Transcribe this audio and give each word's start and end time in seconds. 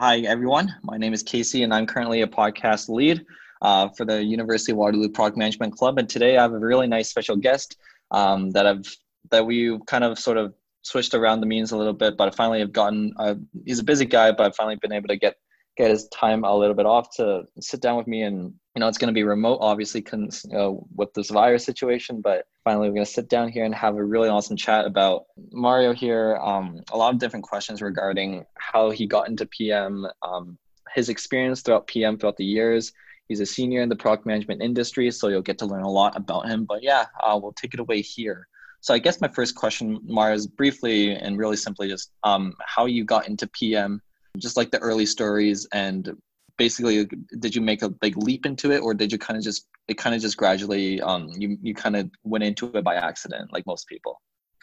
Hi, 0.00 0.20
everyone. 0.20 0.74
My 0.82 0.96
name 0.96 1.12
is 1.12 1.22
Casey, 1.22 1.62
and 1.62 1.74
I'm 1.74 1.86
currently 1.86 2.22
a 2.22 2.26
podcast 2.26 2.88
lead 2.88 3.22
uh, 3.60 3.90
for 3.90 4.06
the 4.06 4.24
University 4.24 4.72
of 4.72 4.78
Waterloo 4.78 5.10
Product 5.10 5.36
Management 5.36 5.76
Club. 5.76 5.98
And 5.98 6.08
today 6.08 6.38
I 6.38 6.40
have 6.40 6.54
a 6.54 6.58
really 6.58 6.86
nice 6.86 7.10
special 7.10 7.36
guest 7.36 7.76
um, 8.10 8.48
that 8.52 8.66
I've 8.66 8.86
that 9.30 9.44
we 9.44 9.78
kind 9.86 10.02
of 10.02 10.18
sort 10.18 10.38
of 10.38 10.54
switched 10.80 11.12
around 11.12 11.42
the 11.42 11.46
means 11.46 11.72
a 11.72 11.76
little 11.76 11.92
bit, 11.92 12.16
but 12.16 12.28
I 12.28 12.30
finally 12.34 12.60
have 12.60 12.72
gotten. 12.72 13.12
Uh, 13.18 13.34
he's 13.66 13.78
a 13.78 13.84
busy 13.84 14.06
guy, 14.06 14.32
but 14.32 14.46
I've 14.46 14.56
finally 14.56 14.76
been 14.76 14.90
able 14.90 15.08
to 15.08 15.18
get 15.18 15.34
get 15.80 15.90
his 15.90 16.08
time 16.08 16.44
a 16.44 16.56
little 16.56 16.74
bit 16.74 16.84
off 16.84 17.08
to 17.16 17.44
sit 17.58 17.80
down 17.80 17.96
with 17.96 18.06
me 18.06 18.22
and 18.22 18.52
you 18.74 18.80
know 18.80 18.86
it's 18.86 18.98
going 18.98 19.08
to 19.08 19.14
be 19.14 19.22
remote 19.22 19.58
obviously 19.62 20.02
cause, 20.02 20.44
uh, 20.54 20.72
with 20.94 21.12
this 21.14 21.30
virus 21.30 21.64
situation 21.64 22.20
but 22.20 22.44
finally 22.64 22.88
we're 22.88 22.94
going 22.94 23.06
to 23.06 23.10
sit 23.10 23.30
down 23.30 23.48
here 23.48 23.64
and 23.64 23.74
have 23.74 23.96
a 23.96 24.04
really 24.04 24.28
awesome 24.28 24.56
chat 24.56 24.84
about 24.84 25.24
mario 25.52 25.94
here. 25.94 26.36
Um, 26.36 26.82
a 26.92 26.96
lot 26.98 27.14
of 27.14 27.18
different 27.18 27.46
questions 27.46 27.80
regarding 27.80 28.44
how 28.58 28.90
he 28.90 29.06
got 29.06 29.28
into 29.28 29.46
pm 29.46 30.06
um, 30.22 30.58
his 30.94 31.08
experience 31.08 31.62
throughout 31.62 31.86
pm 31.86 32.18
throughout 32.18 32.36
the 32.36 32.44
years. 32.44 32.92
He's 33.28 33.40
a 33.40 33.46
senior 33.46 33.80
in 33.80 33.88
the 33.88 33.96
product 33.96 34.26
management 34.26 34.60
industry 34.60 35.10
so 35.10 35.28
you'll 35.28 35.40
get 35.50 35.58
to 35.58 35.66
learn 35.66 35.84
a 35.84 35.90
lot 35.90 36.14
about 36.14 36.46
him 36.46 36.66
but 36.66 36.82
yeah 36.82 37.06
uh, 37.24 37.38
we'll 37.40 37.54
take 37.54 37.72
it 37.72 37.80
away 37.80 38.02
here. 38.02 38.46
So 38.82 38.92
i 38.92 38.98
guess 38.98 39.20
my 39.22 39.28
first 39.28 39.54
question 39.54 39.98
mario 40.04 40.34
is 40.34 40.46
briefly 40.46 41.12
and 41.12 41.38
really 41.38 41.56
simply 41.56 41.88
just 41.88 42.12
um, 42.22 42.54
how 42.60 42.84
you 42.84 43.02
got 43.04 43.28
into 43.28 43.46
pm 43.46 44.02
just 44.38 44.56
like 44.56 44.70
the 44.70 44.78
early 44.78 45.06
stories 45.06 45.66
and 45.72 46.16
basically 46.56 47.08
did 47.38 47.54
you 47.54 47.60
make 47.60 47.82
a 47.82 47.88
big 47.88 48.16
leap 48.16 48.44
into 48.44 48.70
it 48.70 48.80
or 48.80 48.92
did 48.92 49.10
you 49.10 49.18
kind 49.18 49.36
of 49.36 49.42
just 49.42 49.66
it 49.88 49.94
kind 49.94 50.14
of 50.14 50.20
just 50.20 50.36
gradually 50.36 51.00
um 51.00 51.28
you 51.36 51.56
you 51.62 51.74
kind 51.74 51.96
of 51.96 52.10
went 52.24 52.44
into 52.44 52.70
it 52.76 52.84
by 52.84 52.94
accident 52.94 53.50
like 53.52 53.66
most 53.66 53.86
people 53.88 54.20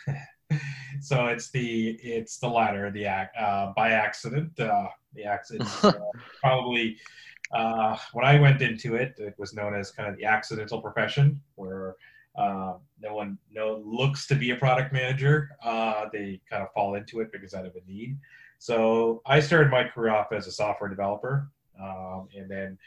so 1.01 1.25
it's 1.25 1.49
the 1.51 1.91
it's 2.03 2.37
the 2.37 2.47
latter 2.47 2.91
the 2.91 3.05
act 3.05 3.35
uh, 3.37 3.73
by 3.75 3.91
accident 3.91 4.57
uh, 4.59 4.87
the 5.13 5.23
accident 5.23 5.69
uh, 5.83 5.93
probably 6.39 6.97
uh, 7.51 7.97
when 8.13 8.25
I 8.25 8.39
went 8.39 8.61
into 8.61 8.95
it, 8.95 9.15
it 9.17 9.35
was 9.37 9.53
known 9.53 9.73
as 9.73 9.91
kind 9.91 10.09
of 10.09 10.17
the 10.17 10.25
accidental 10.25 10.81
profession, 10.81 11.41
where 11.55 11.95
uh, 12.37 12.73
no 13.01 13.15
one 13.15 13.37
no 13.51 13.81
looks 13.85 14.27
to 14.27 14.35
be 14.35 14.51
a 14.51 14.55
product 14.55 14.93
manager. 14.93 15.49
Uh, 15.63 16.05
they 16.11 16.41
kind 16.49 16.63
of 16.63 16.71
fall 16.73 16.95
into 16.95 17.19
it 17.21 17.31
because 17.31 17.53
out 17.53 17.65
of 17.65 17.75
a 17.75 17.91
need. 17.91 18.17
So 18.59 19.21
I 19.25 19.39
started 19.39 19.71
my 19.71 19.83
career 19.83 20.13
off 20.13 20.31
as 20.31 20.47
a 20.47 20.51
software 20.51 20.89
developer, 20.89 21.49
um, 21.81 22.27
and 22.35 22.49
then 22.49 22.77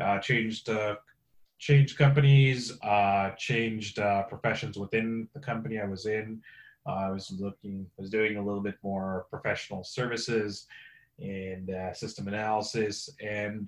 uh, 0.00 0.18
changed 0.18 0.68
uh, 0.68 0.96
changed 1.58 1.96
companies, 1.96 2.78
uh, 2.82 3.30
changed 3.38 3.98
uh, 3.98 4.24
professions 4.24 4.76
within 4.76 5.28
the 5.34 5.40
company 5.40 5.78
I 5.78 5.86
was 5.86 6.06
in. 6.06 6.42
Uh, 6.86 6.92
I 6.92 7.10
was 7.10 7.32
looking, 7.38 7.86
was 7.96 8.10
doing 8.10 8.36
a 8.36 8.44
little 8.44 8.60
bit 8.60 8.76
more 8.82 9.26
professional 9.30 9.82
services 9.82 10.66
and 11.18 11.70
uh, 11.70 11.92
system 11.94 12.28
analysis, 12.28 13.08
and 13.20 13.66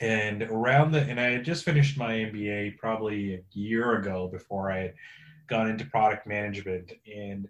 and 0.00 0.42
around 0.44 0.92
the 0.92 1.00
and 1.00 1.18
I 1.18 1.32
had 1.32 1.44
just 1.44 1.64
finished 1.64 1.98
my 1.98 2.12
MBA 2.12 2.78
probably 2.78 3.34
a 3.34 3.42
year 3.52 3.96
ago 3.96 4.28
before 4.28 4.70
I 4.70 4.78
had 4.78 4.94
gone 5.48 5.68
into 5.68 5.84
product 5.86 6.26
management 6.26 6.92
and 7.12 7.48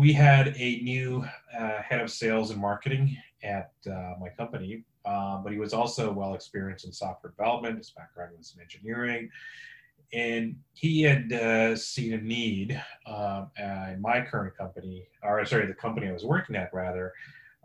we 0.00 0.14
had 0.14 0.54
a 0.56 0.80
new 0.80 1.22
uh, 1.58 1.82
head 1.82 2.00
of 2.00 2.10
sales 2.10 2.50
and 2.50 2.58
marketing 2.58 3.14
at 3.42 3.70
uh, 3.86 4.14
my 4.18 4.30
company, 4.30 4.82
uh, 5.04 5.36
but 5.36 5.52
he 5.52 5.58
was 5.58 5.74
also 5.74 6.10
well 6.10 6.32
experienced 6.32 6.86
in 6.86 6.92
software 6.92 7.32
development. 7.36 7.76
His 7.76 7.90
background 7.90 8.32
was 8.38 8.54
in 8.56 8.62
engineering. 8.62 9.28
And 10.14 10.56
he 10.72 11.02
had 11.02 11.30
uh, 11.34 11.76
seen 11.76 12.14
a 12.14 12.16
need 12.18 12.82
um, 13.06 13.50
in 13.58 14.00
my 14.00 14.22
current 14.22 14.56
company, 14.56 15.06
or 15.22 15.44
sorry, 15.44 15.66
the 15.66 15.74
company 15.74 16.08
I 16.08 16.12
was 16.12 16.24
working 16.24 16.56
at 16.56 16.72
rather, 16.72 17.12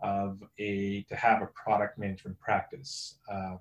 of 0.02 0.42
a 0.58 1.04
to 1.08 1.16
have 1.16 1.40
a 1.40 1.46
product 1.46 1.98
management 1.98 2.38
practice 2.38 3.16
um, 3.32 3.58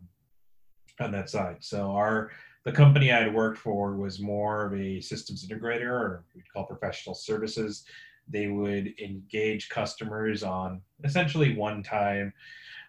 on 0.99 1.11
that 1.13 1.29
side. 1.29 1.57
So 1.61 1.91
our 1.91 2.29
the 2.65 2.73
company 2.73 3.13
I 3.13 3.21
had 3.23 3.33
worked 3.33 3.57
for 3.57 3.95
was 3.95 4.19
more 4.19 4.65
of 4.65 4.73
a 4.73 4.99
systems 4.99 5.47
integrator, 5.47 5.89
or 5.89 6.25
we'd 6.35 6.51
call 6.51 6.65
professional 6.65 7.15
services 7.15 7.85
they 8.27 8.47
would 8.47 8.93
engage 8.99 9.69
customers 9.69 10.43
on 10.43 10.81
essentially 11.03 11.55
one 11.55 11.83
time 11.83 12.33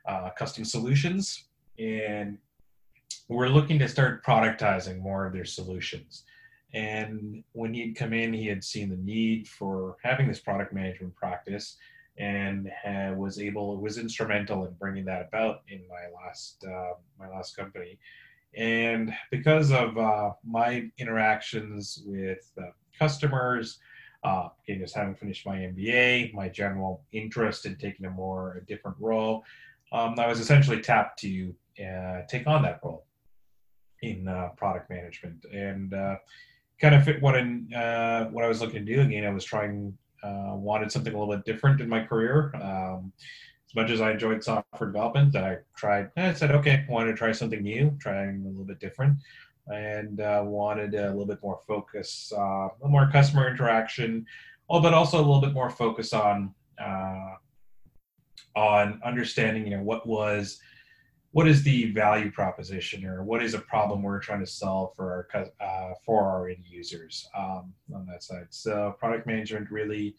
uh, 0.06 0.30
custom 0.30 0.64
solutions. 0.64 1.44
And 1.78 2.38
we're 3.28 3.48
looking 3.48 3.78
to 3.80 3.88
start 3.88 4.24
productizing 4.24 5.00
more 5.00 5.26
of 5.26 5.32
their 5.32 5.44
solutions. 5.44 6.24
And 6.74 7.42
when 7.52 7.74
he'd 7.74 7.96
come 7.96 8.12
in, 8.12 8.32
he 8.32 8.46
had 8.46 8.62
seen 8.62 8.88
the 8.88 8.96
need 8.96 9.48
for 9.48 9.96
having 10.02 10.28
this 10.28 10.40
product 10.40 10.72
management 10.72 11.14
practice 11.14 11.76
and 12.18 12.70
was 13.16 13.38
able 13.38 13.78
was 13.80 13.98
instrumental 13.98 14.64
in 14.64 14.72
bringing 14.74 15.04
that 15.04 15.28
about 15.28 15.62
in 15.68 15.82
my 15.88 16.06
last 16.14 16.64
uh, 16.64 16.94
my 17.18 17.28
last 17.28 17.56
company 17.56 17.98
and 18.56 19.12
because 19.30 19.70
of 19.70 19.96
uh, 19.98 20.30
my 20.44 20.90
interactions 20.98 22.02
with 22.06 22.50
uh, 22.58 22.70
customers 22.98 23.78
uh, 24.26 24.48
again, 24.64 24.80
just 24.80 24.96
having 24.96 25.14
finished 25.14 25.46
my 25.46 25.56
MBA, 25.56 26.34
my 26.34 26.48
general 26.48 27.04
interest 27.12 27.64
in 27.64 27.76
taking 27.76 28.06
a 28.06 28.10
more 28.10 28.56
a 28.56 28.66
different 28.66 28.96
role, 28.98 29.44
um, 29.92 30.18
I 30.18 30.26
was 30.26 30.40
essentially 30.40 30.80
tapped 30.80 31.20
to 31.20 31.54
uh, 31.80 32.22
take 32.28 32.46
on 32.48 32.62
that 32.62 32.80
role 32.82 33.06
in 34.02 34.26
uh, 34.26 34.48
product 34.56 34.90
management, 34.90 35.44
and 35.52 35.94
uh, 35.94 36.16
kind 36.80 36.96
of 36.96 37.04
fit 37.04 37.22
what 37.22 37.36
in 37.36 37.72
uh, 37.72 38.24
what 38.26 38.44
I 38.44 38.48
was 38.48 38.60
looking 38.60 38.84
to 38.84 38.94
do. 38.94 39.00
Again, 39.00 39.24
I 39.24 39.30
was 39.30 39.44
trying 39.44 39.96
uh, 40.24 40.54
wanted 40.54 40.90
something 40.90 41.14
a 41.14 41.18
little 41.18 41.32
bit 41.32 41.44
different 41.44 41.80
in 41.80 41.88
my 41.88 42.02
career. 42.02 42.52
Um, 42.56 43.12
as 43.68 43.74
much 43.76 43.90
as 43.90 44.00
I 44.00 44.10
enjoyed 44.10 44.42
software 44.42 44.90
development, 44.90 45.36
I 45.36 45.58
tried. 45.76 46.10
I 46.16 46.32
said, 46.32 46.50
okay, 46.50 46.84
I 46.88 46.92
wanted 46.92 47.12
to 47.12 47.16
try 47.16 47.30
something 47.30 47.62
new, 47.62 47.96
trying 48.00 48.42
a 48.44 48.48
little 48.48 48.64
bit 48.64 48.80
different 48.80 49.18
and 49.68 50.20
uh, 50.20 50.42
wanted 50.44 50.94
a 50.94 51.08
little 51.08 51.26
bit 51.26 51.42
more 51.42 51.60
focus, 51.66 52.32
uh, 52.36 52.40
a 52.40 52.70
little 52.80 52.90
more 52.90 53.10
customer 53.10 53.48
interaction, 53.48 54.24
oh, 54.70 54.80
but 54.80 54.94
also 54.94 55.18
a 55.18 55.24
little 55.24 55.40
bit 55.40 55.52
more 55.52 55.70
focus 55.70 56.12
on 56.12 56.54
uh, 56.82 57.34
on 58.54 59.00
understanding, 59.04 59.64
you 59.64 59.76
know, 59.76 59.82
what 59.82 60.06
was 60.06 60.60
what 61.32 61.46
is 61.46 61.62
the 61.62 61.92
value 61.92 62.30
proposition 62.30 63.04
or 63.04 63.22
what 63.22 63.42
is 63.42 63.52
a 63.52 63.58
problem 63.58 64.02
we're 64.02 64.18
trying 64.18 64.40
to 64.40 64.46
solve 64.46 64.94
for 64.96 65.28
our 65.32 65.50
uh, 65.60 65.92
for 66.04 66.24
our 66.24 66.48
end 66.48 66.64
users 66.64 67.28
um, 67.36 67.74
on 67.94 68.06
that 68.06 68.22
side. 68.22 68.46
So 68.50 68.96
product 68.98 69.26
management 69.26 69.70
really 69.70 70.16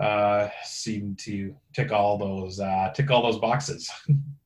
uh, 0.00 0.48
seemed 0.64 1.18
to 1.20 1.54
tick 1.72 1.90
all 1.92 2.18
those 2.18 2.60
uh, 2.60 2.92
tick 2.94 3.10
all 3.10 3.22
those 3.22 3.38
boxes. 3.38 3.90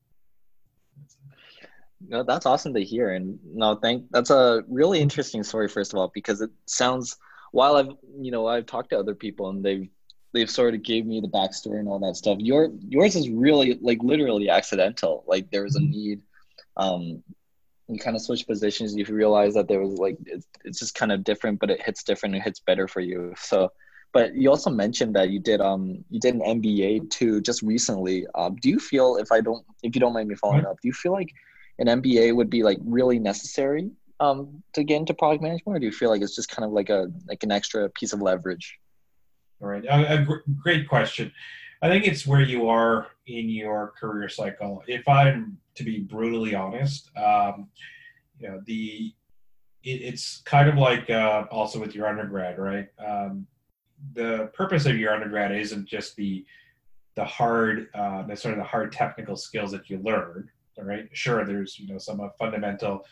No, 2.01 2.23
that's 2.23 2.47
awesome 2.47 2.75
to 2.75 2.85
hear. 2.85 3.11
And 3.11 3.39
no, 3.45 3.75
thank 3.77 4.11
that's 4.11 4.31
a 4.31 4.63
really 4.69 5.01
interesting 5.01 5.43
story, 5.43 5.69
first 5.69 5.93
of 5.93 5.99
all, 5.99 6.11
because 6.15 6.41
it 6.41 6.51
sounds 6.67 7.17
while 7.53 7.77
I've 7.77 7.91
you 8.21 8.31
know, 8.31 8.47
I've 8.47 8.67
talked 8.67 8.91
to 8.91 8.99
other 8.99 9.15
people 9.15 9.49
and 9.49 9.65
they've 9.65 9.89
they've 10.33 10.51
sort 10.51 10.75
of 10.75 10.83
gave 10.83 11.07
me 11.07 11.21
the 11.21 11.29
backstory 11.29 11.79
and 11.79 11.89
all 11.89 11.99
that 12.01 12.17
stuff. 12.17 12.39
Your 12.39 12.71
yours 12.87 13.17
is 13.17 13.31
really 13.31 13.79
like 13.81 14.03
literally 14.03 14.51
accidental. 14.51 15.25
Like 15.27 15.51
there 15.51 15.63
was 15.63 15.77
a 15.77 15.81
need. 15.81 16.21
Um 16.77 17.23
you 17.89 18.01
kind 18.01 18.17
of 18.17 18.23
switch 18.23 18.47
positions, 18.49 18.97
you 18.97 19.05
realize 19.05 19.55
that 19.55 19.69
there 19.69 19.81
was 19.81 19.99
like 19.99 20.19
it's, 20.27 20.47
it's 20.65 20.81
just 20.81 20.95
kind 20.97 21.13
of 21.13 21.25
different, 21.25 21.61
but 21.61 21.71
it 21.71 21.81
hits 21.81 22.03
different, 22.03 22.35
it 22.35 22.43
hits 22.43 22.61
better 22.61 22.89
for 22.89 23.01
you. 23.01 23.33
So 23.39 23.73
but 24.13 24.35
you 24.35 24.51
also 24.51 24.71
mentioned 24.71 25.15
that 25.15 25.31
you 25.31 25.41
did 25.41 25.61
um 25.61 26.05
you 26.11 26.21
did 26.21 26.35
an 26.35 26.41
MBA 26.41 27.11
too 27.11 27.41
just 27.41 27.63
recently. 27.63 28.27
Um, 28.35 28.57
do 28.57 28.69
you 28.69 28.79
feel 28.79 29.17
if 29.17 29.33
I 29.33 29.41
don't 29.41 29.65
if 29.83 29.95
you 29.95 30.01
don't 30.01 30.13
mind 30.13 30.29
me 30.29 30.35
following 30.35 30.67
up, 30.67 30.81
do 30.81 30.89
you 30.89 30.93
feel 30.93 31.13
like 31.13 31.33
an 31.79 31.87
MBA 31.87 32.35
would 32.35 32.51
be 32.51 32.63
like 32.63 32.79
really 32.83 33.19
necessary 33.19 33.91
um, 34.21 34.63
to 34.73 34.85
get 34.85 34.97
into 34.97 35.15
product 35.15 35.43
management, 35.43 35.77
or 35.77 35.79
do 35.79 35.87
you 35.87 35.93
feel 35.93 36.11
like 36.11 36.23
it's 36.23 36.35
just 36.35 36.49
kind 36.49 36.65
of 36.65 36.73
like 36.73 36.89
a 36.89 37.09
like 37.29 37.43
an 37.43 37.53
extra 37.53 37.89
piece 37.91 38.13
of 38.13 38.23
leverage? 38.23 38.79
All 39.61 39.69
right, 39.69 39.85
a, 39.85 40.21
a 40.21 40.27
great 40.63 40.89
question. 40.89 41.33
I 41.83 41.89
think 41.89 42.07
it's 42.07 42.27
where 42.27 42.41
you 42.41 42.69
are 42.69 43.09
in 43.27 43.49
your 43.49 43.93
career 43.99 44.29
cycle. 44.29 44.83
If 44.87 45.07
I'm 45.09 45.59
to 45.75 45.85
be 45.85 46.01
brutally 46.01 46.55
honest, 46.55 47.11
um, 47.17 47.69
you 48.39 48.49
know 48.49 48.63
the 48.67 49.15
it, 49.85 50.03
it's 50.03 50.43
kind 50.45 50.69
of 50.69 50.77
like 50.77 51.11
uh, 51.11 51.45
also 51.51 51.79
with 51.79 51.95
your 51.95 52.07
undergrad, 52.07 52.59
right? 52.59 52.89
Um, 53.05 53.47
the 54.15 54.51
purpose 54.55 54.87
of 54.87 54.97
your 54.97 55.13
undergrad 55.13 55.53
isn't 55.53 55.87
just 55.87 56.17
the 56.17 56.45
the 57.17 57.25
hard, 57.25 57.89
uh, 57.95 58.25
necessarily 58.27 58.61
the 58.61 58.67
hard 58.67 58.93
technical 58.93 59.37
skills 59.37 59.73
that 59.73 59.89
you 59.89 59.99
learn, 60.05 60.51
right? 60.85 61.09
Sure, 61.13 61.45
there's 61.45 61.79
you 61.79 61.89
know 61.89 61.99
some 61.99 62.21
uh, 62.21 62.29
fundamental 62.39 63.05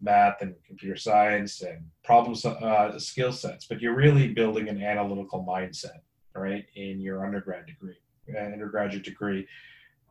math 0.00 0.40
and 0.40 0.54
computer 0.66 0.96
science 0.96 1.60
and 1.62 1.84
problem 2.04 2.36
uh, 2.44 2.98
skill 2.98 3.32
sets, 3.32 3.66
but 3.66 3.80
you're 3.80 3.94
really 3.94 4.28
building 4.28 4.68
an 4.68 4.82
analytical 4.82 5.44
mindset, 5.46 6.00
right, 6.34 6.64
in 6.74 7.00
your 7.00 7.24
undergrad 7.24 7.66
degree, 7.66 7.96
uh, 8.34 8.38
undergraduate 8.38 9.04
degree, 9.04 9.46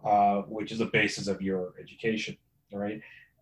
uh, 0.05 0.41
which 0.41 0.71
is 0.71 0.79
the 0.79 0.85
basis 0.85 1.27
of 1.27 1.41
your 1.41 1.73
education, 1.79 2.37
right? 2.71 3.01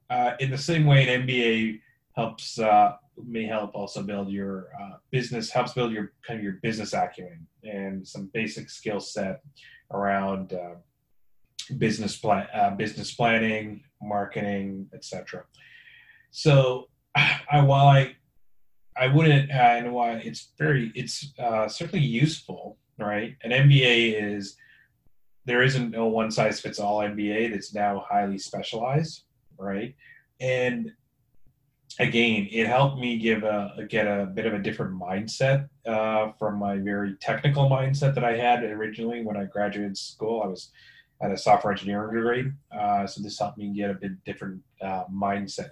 Uh, 0.10 0.32
in 0.40 0.50
the 0.50 0.58
same 0.58 0.86
way, 0.86 1.08
an 1.08 1.28
MBA 1.28 1.82
helps 2.16 2.58
uh, 2.60 2.94
may 3.26 3.46
help 3.46 3.76
also 3.76 4.02
build 4.02 4.30
your 4.30 4.70
business, 5.12 5.52
helps 5.52 5.74
build 5.74 5.92
your 5.92 6.14
kind 6.26 6.40
of 6.40 6.44
your 6.44 6.54
business 6.64 6.94
acumen 6.94 7.46
and 7.64 8.08
some 8.08 8.30
basic 8.34 8.70
skill 8.70 9.00
set 9.00 9.42
around 9.92 10.54
business 11.78 12.18
plan, 12.18 12.48
uh, 12.54 12.72
business 12.72 13.14
planning, 13.14 13.84
marketing, 14.02 14.90
etc. 14.94 15.44
So, 16.32 16.90
I, 17.16 17.62
while 17.62 17.88
I 17.88 18.16
I 19.00 19.08
wouldn't, 19.08 19.52
and 19.52 19.94
why 19.94 20.14
it's 20.14 20.50
very, 20.58 20.92
it's 20.96 21.34
uh, 21.40 21.68
certainly 21.68 22.04
useful, 22.04 22.78
right? 22.98 23.36
An 23.44 23.52
MBA 23.52 24.36
is 24.36 24.58
there 25.46 25.64
isn't 25.64 25.92
no 25.92 26.08
one 26.08 26.32
size 26.32 26.60
fits 26.60 26.80
all 26.80 27.00
MBA 27.00 27.52
that's 27.52 27.74
now 27.74 28.04
highly 28.10 28.38
specialized, 28.38 29.24
right? 29.58 29.96
And 30.42 30.92
again, 32.00 32.48
it 32.52 32.68
helped 32.68 33.00
me 33.00 33.18
give 33.18 33.44
a 33.44 33.86
get 33.88 34.08
a 34.08 34.26
bit 34.26 34.46
of 34.46 34.54
a 34.54 34.60
different 34.60 35.00
mindset 35.00 35.70
uh, 35.86 36.32
from 36.38 36.58
my 36.58 36.78
very 36.78 37.16
technical 37.22 37.70
mindset 37.70 38.14
that 38.16 38.24
I 38.24 38.36
had 38.36 38.64
originally 38.64 39.24
when 39.24 39.38
I 39.38 39.46
graduated 39.46 39.98
school. 39.98 40.42
I 40.44 40.48
was 40.48 40.72
at 41.22 41.32
a 41.32 41.38
software 41.38 41.74
engineering 41.74 42.16
degree, 42.16 42.52
uh, 42.78 43.08
so 43.08 43.22
this 43.22 43.40
helped 43.40 43.58
me 43.58 43.74
get 43.74 43.90
a 43.90 43.96
bit 43.96 44.24
different 44.24 44.62
uh, 44.82 45.04
mindset. 45.12 45.70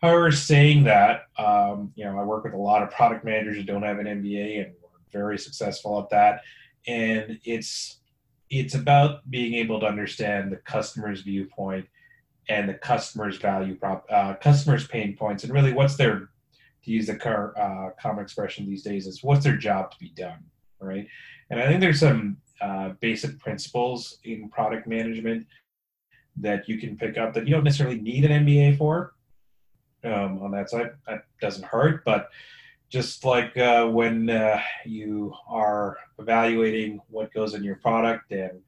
However, 0.00 0.32
saying 0.32 0.84
that, 0.84 1.26
um, 1.38 1.92
you 1.94 2.04
know, 2.04 2.18
I 2.18 2.24
work 2.24 2.44
with 2.44 2.54
a 2.54 2.58
lot 2.58 2.82
of 2.82 2.90
product 2.90 3.24
managers 3.24 3.56
who 3.56 3.62
don't 3.62 3.84
have 3.84 4.00
an 4.00 4.06
MBA, 4.06 4.64
and 4.64 4.74
we're 4.82 4.88
very 5.12 5.38
successful 5.38 6.00
at 6.00 6.10
that. 6.10 6.40
And 6.88 7.38
it's 7.44 8.00
it's 8.50 8.74
about 8.74 9.28
being 9.30 9.54
able 9.54 9.80
to 9.80 9.86
understand 9.86 10.52
the 10.52 10.56
customer's 10.56 11.22
viewpoint 11.22 11.86
and 12.50 12.68
the 12.68 12.74
customer's 12.74 13.38
value 13.38 13.76
prop, 13.76 14.04
uh, 14.10 14.34
customer's 14.34 14.86
pain 14.86 15.16
points, 15.16 15.44
and 15.44 15.52
really 15.52 15.72
what's 15.72 15.96
their, 15.96 16.28
to 16.84 16.90
use 16.90 17.06
the 17.06 17.16
car, 17.16 17.56
uh, 17.58 17.90
common 18.00 18.22
expression 18.22 18.66
these 18.66 18.82
days, 18.82 19.06
is 19.06 19.22
what's 19.22 19.44
their 19.44 19.56
job 19.56 19.90
to 19.90 19.98
be 19.98 20.10
done, 20.10 20.44
right? 20.80 21.06
And 21.48 21.60
I 21.60 21.66
think 21.66 21.80
there's 21.80 22.00
some 22.00 22.36
uh, 22.62 22.90
basic 23.00 23.38
principles 23.38 24.18
in 24.24 24.48
product 24.48 24.86
management 24.86 25.46
that 26.36 26.68
you 26.68 26.78
can 26.78 26.96
pick 26.96 27.18
up 27.18 27.34
that 27.34 27.46
you 27.46 27.54
don't 27.54 27.64
necessarily 27.64 28.00
need 28.00 28.24
an 28.24 28.46
MBA 28.46 28.78
for. 28.78 29.14
Um, 30.04 30.42
on 30.42 30.50
that 30.52 30.70
side, 30.70 30.90
that 31.06 31.26
doesn't 31.40 31.64
hurt, 31.64 32.04
but 32.04 32.30
just 32.88 33.24
like 33.24 33.56
uh, 33.56 33.86
when 33.86 34.28
uh, 34.28 34.60
you 34.84 35.32
are 35.48 35.96
evaluating 36.18 37.00
what 37.08 37.32
goes 37.32 37.54
in 37.54 37.62
your 37.62 37.76
product 37.76 38.32
and 38.32 38.60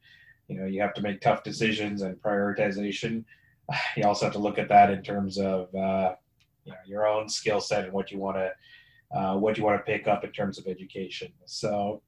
you 0.49 0.58
know 0.58 0.67
you 0.67 0.81
have 0.81 0.94
to 0.94 1.02
make 1.02 1.20
tough 1.20 1.43
decisions 1.43 2.02
and 2.02 2.20
prioritization 2.23 3.25
you 3.97 4.05
also 4.05 4.26
have 4.26 4.32
to 4.32 4.38
look 4.38 4.58
at 4.58 4.69
that 4.69 4.90
in 4.90 5.02
terms 5.02 5.38
of 5.38 5.75
uh, 5.75 6.14
you 6.64 6.73
know, 6.73 6.79
your 6.87 7.06
own 7.06 7.29
skill 7.29 7.61
set 7.61 7.85
and 7.85 7.93
what 7.93 8.11
you 8.11 8.19
want 8.19 8.37
to 8.37 8.50
uh, 9.14 9.37
what 9.37 9.56
you 9.56 9.64
want 9.64 9.79
to 9.79 9.93
pick 9.93 10.08
up 10.08 10.25
in 10.25 10.32
terms 10.32 10.58
of 10.58 10.67
education. 10.67 11.32
So, 11.44 12.02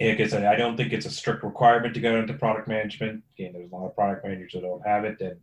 like 0.00 0.20
I 0.20 0.26
said, 0.26 0.44
I 0.44 0.56
don't 0.56 0.76
think 0.76 0.92
it's 0.92 1.06
a 1.06 1.10
strict 1.10 1.42
requirement 1.42 1.94
to 1.94 2.00
go 2.00 2.16
into 2.16 2.34
product 2.34 2.68
management. 2.68 3.22
Again, 3.38 3.52
there's 3.52 3.70
a 3.70 3.74
lot 3.74 3.86
of 3.86 3.94
product 3.94 4.24
managers 4.24 4.52
that 4.52 4.62
don't 4.62 4.86
have 4.86 5.04
it 5.04 5.20
and 5.20 5.36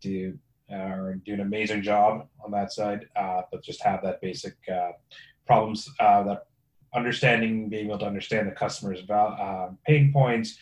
do 0.00 0.38
uh, 0.72 1.12
do 1.24 1.34
an 1.34 1.40
amazing 1.40 1.82
job 1.82 2.28
on 2.44 2.52
that 2.52 2.72
side, 2.72 3.06
uh, 3.16 3.42
but 3.50 3.62
just 3.62 3.82
have 3.82 4.02
that 4.02 4.20
basic 4.20 4.54
uh, 4.72 4.92
problems 5.46 5.88
uh, 5.98 6.22
that 6.22 6.46
understanding, 6.94 7.68
being 7.68 7.86
able 7.86 7.98
to 7.98 8.06
understand 8.06 8.46
the 8.46 8.52
customer's 8.52 9.00
val- 9.02 9.36
uh, 9.40 9.74
pain 9.86 10.12
points, 10.12 10.58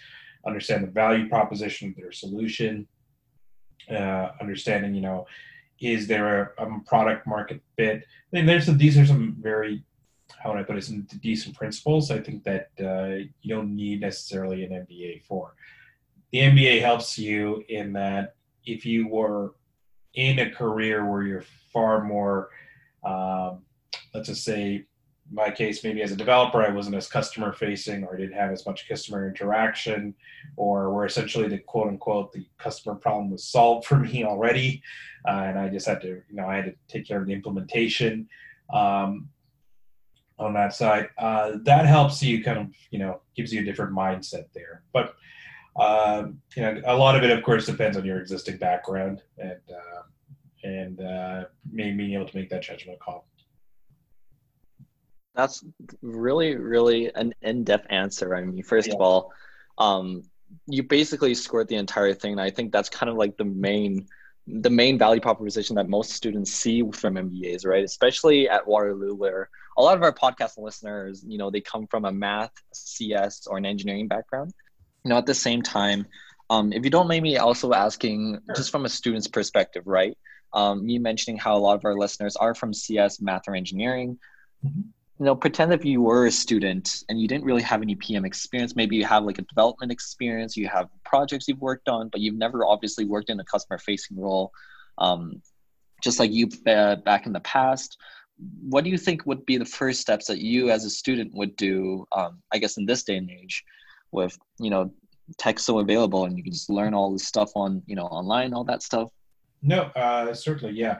understand 0.47 0.83
the 0.83 0.91
value 0.91 1.29
proposition 1.29 1.91
of 1.91 1.97
their 1.97 2.13
solution, 2.13 2.87
uh, 3.91 4.29
understanding, 4.41 4.95
you 4.95 5.01
know, 5.01 5.27
is 5.81 6.07
there 6.07 6.55
a, 6.59 6.65
a, 6.67 6.81
product 6.87 7.27
market 7.27 7.61
fit? 7.77 8.05
And 8.33 8.49
there's 8.49 8.67
some, 8.67 8.79
these 8.79 8.99
are 8.99 9.07
some 9.07 9.37
very, 9.41 9.85
how 10.37 10.51
would 10.51 10.59
I 10.59 10.63
put 10.63 10.77
it, 10.77 10.85
some 10.85 11.07
decent 11.21 11.57
principles. 11.57 12.11
I 12.11 12.21
think 12.21 12.45
that 12.45 12.71
uh, 12.81 13.27
you 13.41 13.55
don't 13.55 13.75
need 13.75 14.01
necessarily 14.01 14.65
an 14.65 14.71
MBA 14.71 15.25
for. 15.25 15.55
The 16.33 16.41
MBA 16.41 16.81
helps 16.81 17.19
you 17.19 17.65
in 17.69 17.93
that 17.95 18.35
if 18.65 18.85
you 18.85 19.09
were 19.09 19.55
in 20.15 20.39
a 20.41 20.51
career 20.51 21.11
where 21.11 21.23
you're 21.23 21.45
far 21.73 22.05
more, 22.05 22.51
um, 23.05 23.63
let's 24.15 24.29
just 24.29 24.45
say, 24.45 24.85
my 25.31 25.51
case, 25.51 25.85
maybe 25.85 26.03
as 26.03 26.11
a 26.11 26.17
developer, 26.17 26.63
I 26.63 26.71
wasn't 26.71 26.97
as 26.97 27.07
customer 27.07 27.53
facing 27.53 28.03
or 28.03 28.15
I 28.15 28.19
didn't 28.19 28.37
have 28.37 28.51
as 28.51 28.65
much 28.65 28.89
customer 28.89 29.29
interaction, 29.29 30.15
or 30.57 30.93
where 30.93 31.05
essentially 31.05 31.49
the 31.49 31.59
quote 31.59 31.89
unquote 31.89 32.33
the 32.33 32.47
customer 32.57 32.95
problem 32.95 33.31
was 33.31 33.45
solved 33.45 33.87
for 33.89 33.97
me 33.97 34.25
already, 34.25 34.83
uh, 35.27 35.33
and 35.33 35.59
I 35.59 35.69
just 35.69 35.87
had 35.87 36.01
to, 36.03 36.23
you 36.29 36.37
know, 36.37 36.47
I 36.47 36.57
had 36.57 36.65
to 36.67 36.75
take 36.89 37.07
care 37.07 37.21
of 37.21 37.27
the 37.27 37.35
implementation 37.35 38.29
um, 38.73 39.29
on 40.39 40.55
that 40.55 40.75
side. 40.75 41.09
Uh, 41.19 41.53
that 41.63 41.87
helps 41.87 42.23
you 42.23 42.43
kind 42.43 42.59
of, 42.59 42.67
you 42.91 42.99
know, 42.99 43.21
gives 43.37 43.53
you 43.53 43.61
a 43.61 43.65
different 43.65 43.93
mindset 43.93 44.45
there. 44.55 44.83
But 44.93 45.15
um, 45.79 46.41
you 46.57 46.63
know, 46.63 46.81
a 46.87 46.97
lot 46.97 47.17
of 47.17 47.23
it, 47.23 47.31
of 47.31 47.45
course, 47.45 47.67
depends 47.67 47.97
on 47.97 48.05
your 48.05 48.21
existing 48.21 48.59
background 48.59 49.23
and 49.39 49.61
uh, 49.71 50.03
and 50.65 51.01
uh, 51.01 51.45
being 51.75 52.13
able 52.15 52.27
to 52.27 52.37
make 52.37 52.51
that 52.51 52.63
judgment 52.63 52.99
call. 52.99 53.27
That's 55.35 55.65
really, 56.03 56.57
really 56.57 57.15
an 57.15 57.33
in-depth 57.43 57.87
answer. 57.91 58.35
I 58.35 58.45
mean, 58.45 58.61
first 58.65 58.89
yeah. 58.89 58.95
of 58.95 59.01
all, 59.01 59.33
um, 59.79 60.25
you 60.67 60.83
basically 60.83 61.33
scored 61.35 61.69
the 61.69 61.77
entire 61.77 62.13
thing. 62.13 62.33
And 62.33 62.41
I 62.41 62.51
think 62.51 62.73
that's 62.73 62.89
kind 62.89 63.09
of 63.09 63.17
like 63.17 63.37
the 63.37 63.45
main, 63.45 64.09
the 64.51 64.71
main 64.71 64.99
value 64.99 65.21
proposition 65.21 65.77
that 65.77 65.89
most 65.89 66.13
students 66.13 66.53
see 66.53 66.83
from 66.93 67.15
MBAs, 67.15 67.67
right? 67.67 67.85
Especially 67.85 68.49
at 68.49 68.67
Waterloo, 68.67 69.15
where 69.15 69.51
a 69.77 69.83
lot 69.83 69.97
of 69.97 70.03
our 70.03 70.13
podcast 70.13 70.59
listeners, 70.59 71.23
you 71.27 71.39
know, 71.39 71.51
they 71.51 71.61
come 71.61 71.87
from 71.87 72.05
a 72.05 72.13
math, 72.13 72.53
CS, 72.73 73.47
or 73.47 73.59
an 73.59 73.67
engineering 73.67 74.09
background. 74.09 74.53
You 75.05 75.11
know, 75.11 75.19
at 75.19 75.27
the 75.27 75.35
same 75.35 75.63
time, 75.63 76.07
um, 76.51 76.73
if 76.73 76.85
you 76.85 76.91
don't 76.91 77.09
mind 77.09 77.23
me 77.23 77.37
also 77.37 77.73
asking, 77.73 78.41
sure. 78.47 78.55
just 78.55 78.71
from 78.71 78.87
a 78.87 78.89
student's 78.89 79.29
perspective, 79.29 79.87
right? 79.87 80.17
Um, 80.53 80.85
me 80.87 80.99
mentioning 80.99 81.39
how 81.39 81.57
a 81.57 81.59
lot 81.59 81.77
of 81.77 81.85
our 81.85 81.95
listeners 81.95 82.35
are 82.37 82.55
from 82.55 82.73
CS, 82.73 83.21
math, 83.21 83.49
or 83.49 83.55
engineering. 83.55 84.19
Mm-hmm 84.65 84.89
you 85.19 85.25
know 85.25 85.35
pretend 85.35 85.73
if 85.73 85.85
you 85.85 86.01
were 86.01 86.27
a 86.27 86.31
student 86.31 87.05
and 87.09 87.21
you 87.21 87.27
didn't 87.27 87.45
really 87.45 87.63
have 87.63 87.83
any 87.83 87.95
pm 87.95 88.25
experience. 88.25 88.77
Maybe 88.77 88.97
you 88.97 89.05
have 89.05 89.25
like 89.25 89.39
a 89.39 89.43
development 89.43 89.93
experience 89.93 90.57
you 90.57 90.69
have 90.69 90.89
projects 91.05 91.49
you've 91.49 91.61
worked 91.61 91.89
on 91.89 92.09
but 92.09 92.21
you've 92.21 92.37
never 92.37 92.65
obviously 92.65 93.05
worked 93.05 93.31
in 93.31 93.41
a 93.41 93.45
customer 93.45 93.79
facing 93.79 94.19
role 94.19 94.53
um, 94.99 95.43
just 96.03 96.19
like 96.19 96.31
you 96.33 96.49
uh, 96.67 96.97
back 96.97 97.27
in 97.27 97.33
the 97.33 97.41
past. 97.41 97.97
What 98.69 98.85
do 98.85 98.91
you 98.91 98.99
think 98.99 99.27
would 99.27 99.45
be 99.47 99.57
the 99.57 99.65
first 99.65 100.01
steps 100.01 100.27
that 100.27 100.39
you 100.39 100.71
as 100.71 100.85
a 100.85 100.91
student 100.91 101.35
would 101.35 101.57
do 101.57 102.07
um, 102.13 102.41
i 102.53 102.59
guess 102.59 102.77
in 102.77 102.87
this 102.87 103.03
day 103.03 103.17
and 103.17 103.31
age 103.31 103.65
with 104.13 104.39
you 104.61 104.71
know 104.71 104.93
tech 105.37 105.59
so 105.59 105.81
available 105.81 106.25
and 106.25 106.39
you 106.39 106.45
can 106.45 106.53
just 106.53 106.71
learn 106.71 106.95
all 106.95 107.13
this 107.13 107.27
stuff 107.27 107.51
on 107.57 107.83
you 107.87 107.97
know 107.97 108.07
online 108.07 108.55
all 108.55 108.65
that 108.65 108.83
stuff? 108.83 109.11
No 109.63 109.83
uh, 109.97 110.33
certainly 110.35 110.75
yeah 110.75 110.99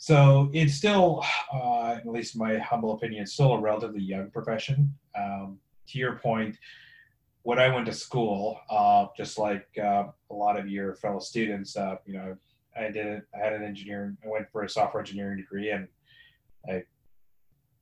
so 0.00 0.48
it's 0.54 0.72
still, 0.72 1.22
uh, 1.52 1.90
at 1.92 2.06
least 2.06 2.34
my 2.34 2.56
humble 2.56 2.94
opinion, 2.94 3.26
still 3.26 3.52
a 3.52 3.60
relatively 3.60 4.00
young 4.00 4.30
profession. 4.30 4.94
Um, 5.14 5.58
to 5.88 5.98
your 5.98 6.14
point, 6.16 6.56
when 7.42 7.58
I 7.58 7.68
went 7.68 7.84
to 7.84 7.92
school, 7.92 8.58
uh, 8.70 9.08
just 9.14 9.38
like 9.38 9.68
uh, 9.76 10.04
a 10.30 10.34
lot 10.34 10.58
of 10.58 10.66
your 10.68 10.94
fellow 10.94 11.18
students, 11.18 11.76
uh, 11.76 11.96
you 12.06 12.14
know, 12.14 12.34
I 12.74 12.90
did 12.90 13.24
I 13.34 13.44
had 13.44 13.52
an 13.52 13.62
engineering. 13.62 14.16
I 14.24 14.28
went 14.28 14.50
for 14.50 14.62
a 14.62 14.70
software 14.70 15.02
engineering 15.02 15.36
degree, 15.36 15.70
and 15.70 15.86
I 16.66 16.84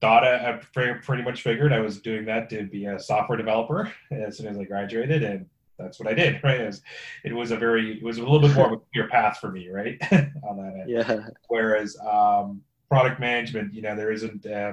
thought 0.00 0.24
I, 0.24 0.54
I 0.54 0.60
pretty 0.64 1.22
much 1.22 1.42
figured 1.42 1.72
I 1.72 1.78
was 1.78 2.00
doing 2.00 2.24
that 2.24 2.50
to 2.50 2.64
be 2.64 2.86
a 2.86 2.98
software 2.98 3.38
developer 3.38 3.92
as 4.10 4.38
soon 4.38 4.48
as 4.48 4.58
I 4.58 4.64
graduated, 4.64 5.22
and 5.22 5.46
that's 5.78 5.98
what 5.98 6.08
I 6.08 6.14
did, 6.14 6.40
right? 6.44 6.60
It 6.60 6.66
was, 6.66 6.82
it 7.24 7.32
was 7.32 7.50
a 7.50 7.56
very, 7.56 7.98
it 7.98 8.02
was 8.02 8.18
a 8.18 8.22
little 8.22 8.40
bit 8.40 8.54
more 8.54 8.66
of 8.66 8.72
a 8.72 8.82
clear 8.92 9.08
path 9.08 9.38
for 9.38 9.50
me, 9.50 9.68
right? 9.68 9.98
On 10.42 10.56
that 10.56 10.80
end. 10.80 10.90
Yeah. 10.90 11.28
Whereas 11.48 11.96
um, 12.00 12.62
product 12.88 13.20
management, 13.20 13.72
you 13.72 13.82
know, 13.82 13.96
there 13.96 14.10
isn't, 14.12 14.44
uh, 14.46 14.72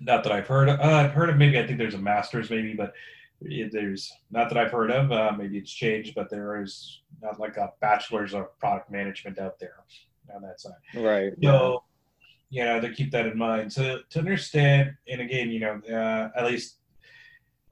not 0.00 0.22
that 0.24 0.32
I've 0.32 0.46
heard 0.46 0.68
of, 0.68 0.80
uh, 0.80 0.82
I've 0.82 1.12
heard 1.12 1.30
of 1.30 1.36
maybe, 1.36 1.58
I 1.58 1.66
think 1.66 1.78
there's 1.78 1.94
a 1.94 1.98
master's 1.98 2.50
maybe, 2.50 2.74
but 2.74 2.92
there's 3.40 4.12
not 4.30 4.48
that 4.48 4.58
I've 4.58 4.70
heard 4.70 4.90
of, 4.90 5.12
uh, 5.12 5.32
maybe 5.36 5.58
it's 5.58 5.72
changed, 5.72 6.14
but 6.14 6.30
there 6.30 6.60
is 6.62 7.00
not 7.22 7.40
like 7.40 7.56
a 7.56 7.72
bachelor's 7.80 8.34
of 8.34 8.58
product 8.58 8.90
management 8.90 9.38
out 9.38 9.58
there 9.58 9.84
on 10.34 10.42
that 10.42 10.60
side. 10.60 10.72
Right. 10.94 11.32
So, 11.42 11.82
yeah. 12.50 12.74
you 12.74 12.80
know, 12.80 12.88
to 12.88 12.94
keep 12.94 13.10
that 13.12 13.26
in 13.26 13.38
mind. 13.38 13.72
So 13.72 14.00
to 14.10 14.18
understand, 14.18 14.94
and 15.08 15.20
again, 15.20 15.50
you 15.50 15.60
know, 15.60 15.80
uh, 15.90 16.30
at 16.36 16.46
least 16.46 16.76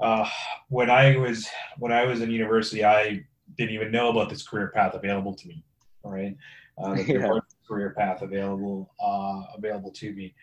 uh, 0.01 0.29
when 0.69 0.91
I 0.91 1.17
was 1.17 1.49
when 1.79 1.93
I 1.93 2.05
was 2.05 2.21
in 2.21 2.31
university, 2.31 2.85
I 2.85 3.25
didn't 3.57 3.75
even 3.75 3.91
know 3.91 4.11
about 4.11 4.29
this 4.29 4.47
career 4.47 4.73
path 4.75 4.95
available 4.95 5.35
to 5.35 5.49
me. 5.49 5.63
All 6.03 6.13
right, 6.13 6.37
uh, 6.83 6.93
yeah. 7.07 7.39
career 7.67 7.95
path 7.97 8.23
available 8.23 8.91
uh, 9.03 9.43
available 9.57 9.91
to 9.93 10.13
me. 10.13 10.35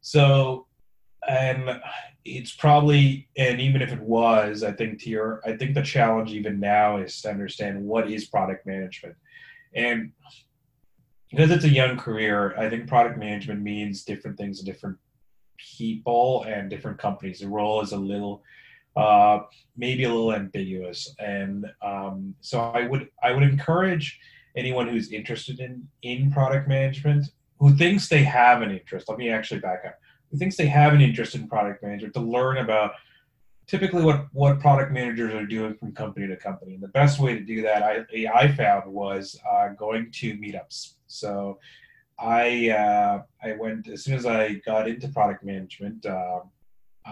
So, 0.00 0.66
and 1.28 1.80
it's 2.24 2.54
probably 2.54 3.28
and 3.36 3.60
even 3.60 3.82
if 3.82 3.92
it 3.92 4.00
was, 4.00 4.62
I 4.62 4.72
think 4.72 5.00
to 5.02 5.10
your 5.10 5.40
I 5.44 5.56
think 5.56 5.74
the 5.74 5.82
challenge 5.82 6.32
even 6.32 6.60
now 6.60 6.98
is 6.98 7.20
to 7.22 7.30
understand 7.30 7.82
what 7.82 8.10
is 8.10 8.26
product 8.26 8.66
management, 8.66 9.16
and 9.74 10.12
because 11.30 11.50
it's 11.50 11.64
a 11.64 11.70
young 11.70 11.96
career, 11.96 12.54
I 12.58 12.70
think 12.70 12.88
product 12.88 13.18
management 13.18 13.62
means 13.62 14.04
different 14.04 14.38
things 14.38 14.58
to 14.58 14.64
different 14.64 14.96
people 15.58 16.44
and 16.46 16.70
different 16.70 16.98
companies. 16.98 17.40
The 17.40 17.48
role 17.48 17.82
is 17.82 17.92
a 17.92 17.96
little 17.96 18.42
uh, 18.98 19.44
maybe 19.76 20.04
a 20.04 20.08
little 20.08 20.32
ambiguous. 20.32 21.14
And 21.18 21.66
um, 21.82 22.34
so 22.40 22.60
I 22.60 22.86
would 22.86 23.08
I 23.22 23.32
would 23.32 23.44
encourage 23.44 24.18
anyone 24.56 24.88
who's 24.88 25.12
interested 25.12 25.60
in 25.60 25.88
in 26.02 26.32
product 26.32 26.68
management 26.68 27.26
who 27.60 27.76
thinks 27.76 28.08
they 28.08 28.24
have 28.24 28.62
an 28.62 28.70
interest. 28.70 29.08
Let 29.08 29.18
me 29.18 29.30
actually 29.30 29.60
back 29.60 29.82
up. 29.86 29.98
Who 30.30 30.38
thinks 30.38 30.56
they 30.56 30.66
have 30.66 30.92
an 30.92 31.00
interest 31.00 31.34
in 31.34 31.48
product 31.48 31.82
management 31.82 32.14
to 32.14 32.20
learn 32.20 32.58
about 32.58 32.92
typically 33.68 34.02
what 34.02 34.26
what 34.32 34.58
product 34.58 34.90
managers 34.92 35.32
are 35.32 35.46
doing 35.46 35.74
from 35.74 35.92
company 35.92 36.26
to 36.26 36.36
company. 36.36 36.74
And 36.74 36.82
the 36.82 36.88
best 36.88 37.20
way 37.20 37.34
to 37.34 37.40
do 37.40 37.62
that 37.62 37.82
I 37.84 38.26
I 38.34 38.52
found 38.52 38.92
was 38.92 39.38
uh, 39.48 39.68
going 39.68 40.10
to 40.10 40.36
meetups. 40.38 40.94
So 41.06 41.60
I 42.18 42.70
uh, 42.70 43.22
I 43.42 43.52
went 43.52 43.88
as 43.88 44.02
soon 44.02 44.14
as 44.14 44.26
I 44.26 44.54
got 44.66 44.88
into 44.88 45.08
product 45.08 45.44
management. 45.44 46.04
Uh, 46.04 46.40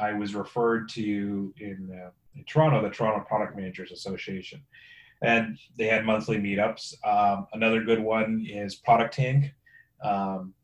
I 0.00 0.12
was 0.12 0.34
referred 0.34 0.88
to 0.90 1.52
in, 1.58 1.90
uh, 1.92 2.10
in, 2.34 2.44
Toronto, 2.44 2.82
the 2.82 2.90
Toronto 2.90 3.24
Product 3.24 3.56
Managers 3.56 3.92
Association, 3.92 4.62
and 5.22 5.58
they 5.78 5.86
had 5.86 6.04
monthly 6.04 6.38
meetups. 6.38 6.94
Um, 7.04 7.46
another 7.52 7.82
good 7.82 8.00
one 8.00 8.46
is 8.48 8.76
Product 8.76 9.14
Tank. 9.14 9.52
Um, 10.02 10.54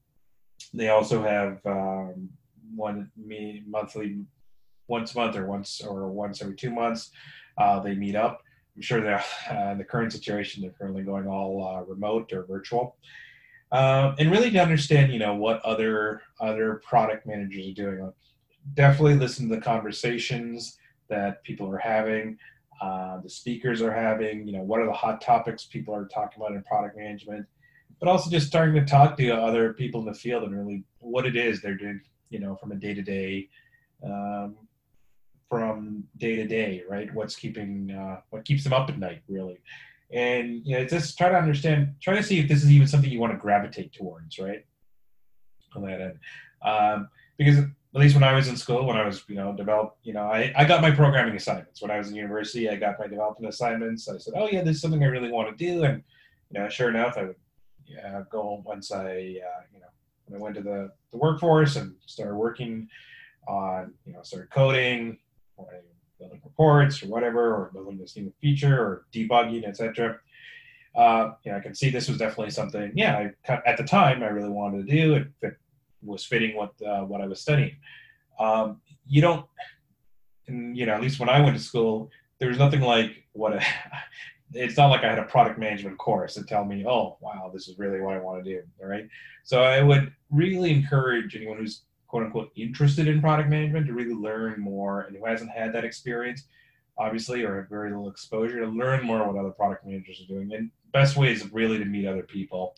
they 0.74 0.88
also 0.88 1.22
have 1.22 1.58
um, 1.66 2.28
one 2.74 3.10
me 3.16 3.62
monthly, 3.66 4.24
once 4.88 5.14
a 5.14 5.18
month 5.18 5.36
or 5.36 5.46
once 5.46 5.80
or 5.80 6.08
once 6.10 6.42
every 6.42 6.56
two 6.56 6.70
months. 6.70 7.10
Uh, 7.58 7.80
they 7.80 7.94
meet 7.94 8.16
up. 8.16 8.42
I'm 8.76 8.82
sure 8.82 9.00
they're 9.00 9.24
uh, 9.50 9.72
in 9.72 9.78
the 9.78 9.84
current 9.84 10.12
situation. 10.12 10.62
They're 10.62 10.72
currently 10.72 11.02
going 11.02 11.26
all 11.26 11.66
uh, 11.66 11.82
remote 11.82 12.32
or 12.32 12.44
virtual 12.44 12.96
um, 13.72 14.14
and 14.18 14.30
really 14.30 14.50
to 14.50 14.58
understand, 14.58 15.12
you 15.12 15.18
know, 15.18 15.34
what 15.34 15.60
other 15.62 16.20
other 16.38 16.80
product 16.86 17.26
managers 17.26 17.66
are 17.66 17.72
doing. 17.72 18.12
Definitely 18.74 19.16
listen 19.16 19.48
to 19.48 19.54
the 19.54 19.60
conversations 19.60 20.78
that 21.08 21.42
people 21.44 21.68
are 21.68 21.78
having, 21.78 22.38
uh, 22.80 23.20
the 23.20 23.28
speakers 23.28 23.82
are 23.82 23.92
having. 23.92 24.46
You 24.46 24.54
know, 24.54 24.62
what 24.62 24.80
are 24.80 24.86
the 24.86 24.92
hot 24.92 25.20
topics 25.20 25.64
people 25.64 25.94
are 25.94 26.06
talking 26.06 26.42
about 26.42 26.56
in 26.56 26.62
product 26.62 26.96
management, 26.96 27.46
but 28.00 28.08
also 28.08 28.30
just 28.30 28.46
starting 28.46 28.74
to 28.74 28.84
talk 28.84 29.16
to 29.18 29.30
other 29.30 29.72
people 29.72 30.00
in 30.00 30.06
the 30.06 30.14
field 30.14 30.44
and 30.44 30.56
really 30.56 30.84
what 31.00 31.26
it 31.26 31.36
is 31.36 31.60
they're 31.60 31.76
doing. 31.76 32.00
You 32.30 32.40
know, 32.40 32.56
from 32.56 32.72
a 32.72 32.76
day 32.76 32.94
to 32.94 33.02
day. 33.02 33.48
From 35.48 36.04
day 36.16 36.36
to 36.36 36.46
day, 36.46 36.82
right? 36.88 37.12
What's 37.12 37.36
keeping, 37.36 37.90
uh, 37.90 38.22
what 38.30 38.46
keeps 38.46 38.64
them 38.64 38.72
up 38.72 38.88
at 38.88 38.98
night, 38.98 39.22
really 39.28 39.58
and 40.12 40.60
you 40.64 40.76
know 40.76 40.84
just 40.84 41.16
try 41.16 41.28
to 41.28 41.36
understand 41.36 41.94
try 42.00 42.14
to 42.14 42.22
see 42.22 42.38
if 42.38 42.48
this 42.48 42.62
is 42.62 42.70
even 42.70 42.86
something 42.86 43.10
you 43.10 43.18
want 43.18 43.32
to 43.32 43.38
gravitate 43.38 43.92
towards 43.92 44.38
right 44.38 44.64
on 45.74 45.82
that 45.82 46.00
end 46.00 46.18
um, 46.64 47.08
because 47.38 47.64
at 47.94 48.00
least 48.00 48.14
when 48.14 48.24
i 48.24 48.32
was 48.32 48.48
in 48.48 48.56
school 48.56 48.86
when 48.86 48.96
i 48.96 49.04
was 49.04 49.24
you 49.28 49.34
know 49.34 49.52
develop 49.52 49.96
you 50.02 50.12
know 50.12 50.24
I, 50.24 50.52
I 50.56 50.64
got 50.64 50.82
my 50.82 50.90
programming 50.90 51.36
assignments 51.36 51.82
when 51.82 51.90
i 51.90 51.98
was 51.98 52.08
in 52.08 52.14
university 52.14 52.68
i 52.68 52.76
got 52.76 52.98
my 52.98 53.06
development 53.06 53.52
assignments 53.52 54.08
i 54.08 54.18
said 54.18 54.34
oh 54.36 54.48
yeah 54.50 54.62
this 54.62 54.76
is 54.76 54.82
something 54.82 55.02
i 55.02 55.06
really 55.06 55.30
want 55.30 55.56
to 55.56 55.64
do 55.64 55.84
and 55.84 56.02
you 56.50 56.60
know 56.60 56.68
sure 56.68 56.88
enough 56.88 57.16
i 57.16 57.24
would 57.24 57.36
yeah, 57.86 58.22
go 58.30 58.62
once 58.64 58.92
i 58.92 59.06
uh, 59.06 59.62
you 59.72 59.80
know 59.80 59.90
when 60.26 60.40
i 60.40 60.42
went 60.42 60.54
to 60.54 60.62
the, 60.62 60.90
the 61.10 61.18
workforce 61.18 61.76
and 61.76 61.94
started 62.06 62.36
working 62.36 62.88
on 63.48 63.92
you 64.06 64.12
know 64.12 64.22
started 64.22 64.50
coding 64.50 65.18
or 65.56 65.66
building 66.22 66.40
reports 66.44 67.02
or 67.02 67.08
whatever, 67.08 67.54
or 67.54 67.70
building 67.72 67.98
this 67.98 68.16
new 68.16 68.32
feature 68.40 68.80
or 68.80 69.06
debugging, 69.12 69.66
etc. 69.66 70.18
Uh, 70.94 71.32
you 71.44 71.50
know, 71.50 71.58
I 71.58 71.60
can 71.60 71.74
see 71.74 71.90
this 71.90 72.08
was 72.08 72.18
definitely 72.18 72.50
something. 72.50 72.92
Yeah, 72.94 73.30
I, 73.48 73.58
at 73.66 73.76
the 73.76 73.84
time 73.84 74.22
I 74.22 74.26
really 74.26 74.50
wanted 74.50 74.86
to 74.86 74.92
do. 74.92 75.14
It 75.14 75.28
fit, 75.40 75.56
was 76.02 76.24
fitting 76.24 76.56
what 76.56 76.72
uh, 76.86 77.02
what 77.02 77.20
I 77.20 77.26
was 77.26 77.40
studying. 77.40 77.76
Um, 78.38 78.80
you 79.06 79.20
don't, 79.20 79.46
you 80.46 80.86
know, 80.86 80.94
at 80.94 81.00
least 81.00 81.20
when 81.20 81.28
I 81.28 81.40
went 81.40 81.56
to 81.56 81.62
school, 81.62 82.10
there 82.38 82.48
was 82.48 82.58
nothing 82.58 82.80
like 82.80 83.24
what. 83.32 83.54
A, 83.54 83.62
it's 84.54 84.76
not 84.76 84.88
like 84.88 85.02
I 85.02 85.08
had 85.08 85.18
a 85.18 85.24
product 85.24 85.58
management 85.58 85.96
course 85.96 86.34
to 86.34 86.44
tell 86.44 86.66
me, 86.66 86.84
oh, 86.86 87.16
wow, 87.22 87.50
this 87.54 87.68
is 87.68 87.78
really 87.78 88.02
what 88.02 88.14
I 88.14 88.20
want 88.20 88.44
to 88.44 88.50
do. 88.50 88.62
All 88.82 88.86
right. 88.86 89.08
So 89.44 89.62
I 89.62 89.80
would 89.80 90.12
really 90.30 90.70
encourage 90.70 91.34
anyone 91.34 91.56
who's 91.56 91.84
quote 92.12 92.24
unquote 92.24 92.52
interested 92.56 93.08
in 93.08 93.22
product 93.22 93.48
management 93.48 93.86
to 93.86 93.94
really 93.94 94.12
learn 94.12 94.60
more 94.60 95.02
and 95.02 95.16
who 95.16 95.24
hasn't 95.24 95.50
had 95.50 95.72
that 95.72 95.84
experience 95.84 96.44
obviously 96.98 97.42
or 97.42 97.56
have 97.56 97.70
very 97.70 97.90
little 97.90 98.10
exposure 98.10 98.60
to 98.60 98.66
learn 98.66 99.04
more 99.04 99.26
what 99.26 99.40
other 99.40 99.50
product 99.50 99.86
managers 99.86 100.20
are 100.22 100.32
doing 100.32 100.52
and 100.52 100.70
best 100.92 101.16
way 101.16 101.32
is 101.32 101.50
really 101.52 101.78
to 101.78 101.86
meet 101.86 102.06
other 102.06 102.22
people 102.22 102.74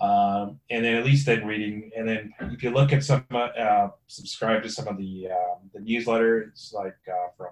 um, 0.00 0.60
and 0.70 0.84
then 0.84 0.94
at 0.94 1.04
least 1.04 1.26
then 1.26 1.46
reading 1.46 1.90
and 1.96 2.08
then 2.08 2.32
if 2.40 2.62
you 2.62 2.70
look 2.70 2.92
at 2.92 3.02
some 3.04 3.24
uh, 3.30 3.88
subscribe 4.06 4.62
to 4.62 4.68
some 4.68 4.88
of 4.88 4.96
the 4.96 5.28
uh, 5.30 5.56
the 5.74 5.80
newsletters 5.80 6.72
like 6.72 6.96
uh, 7.08 7.28
from 7.36 7.48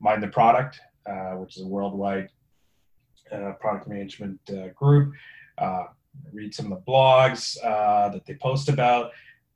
mind 0.00 0.22
the 0.22 0.28
product 0.28 0.80
uh, 1.06 1.32
which 1.32 1.56
is 1.56 1.62
a 1.62 1.66
worldwide 1.66 2.28
uh, 3.32 3.52
product 3.60 3.88
management 3.88 4.40
uh, 4.50 4.68
group 4.74 5.12
read 6.32 6.54
some 6.54 6.72
of 6.72 6.78
the 6.78 6.90
blogs 6.90 7.60
that 7.62 8.24
they 8.26 8.34
post 8.34 8.68
about 8.68 9.10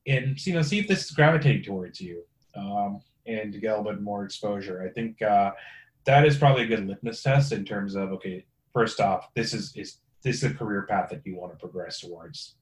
and 0.06 0.44
you 0.46 0.54
know 0.54 0.62
see 0.62 0.78
if 0.78 0.88
this 0.88 1.04
is 1.04 1.10
gravitating 1.10 1.62
towards 1.62 2.00
you 2.00 2.22
um, 2.56 3.00
and 3.26 3.52
to 3.52 3.58
get 3.58 3.72
a 3.72 3.76
little 3.76 3.92
bit 3.92 4.02
more 4.02 4.24
exposure. 4.24 4.82
I 4.86 4.92
think 4.92 5.20
uh, 5.22 5.52
that 6.04 6.26
is 6.26 6.36
probably 6.36 6.64
a 6.64 6.66
good 6.66 6.86
litmus 6.86 7.22
test 7.22 7.52
in 7.52 7.64
terms 7.64 7.94
of 7.94 8.12
okay, 8.12 8.44
first 8.72 9.00
off, 9.00 9.28
this 9.34 9.54
is 9.54 9.74
is 9.76 9.98
this 10.22 10.42
is 10.42 10.50
a 10.50 10.54
career 10.54 10.86
path 10.88 11.10
that 11.10 11.22
you 11.24 11.36
want 11.36 11.52
to 11.52 11.58
progress 11.58 12.00
towards. 12.00 12.56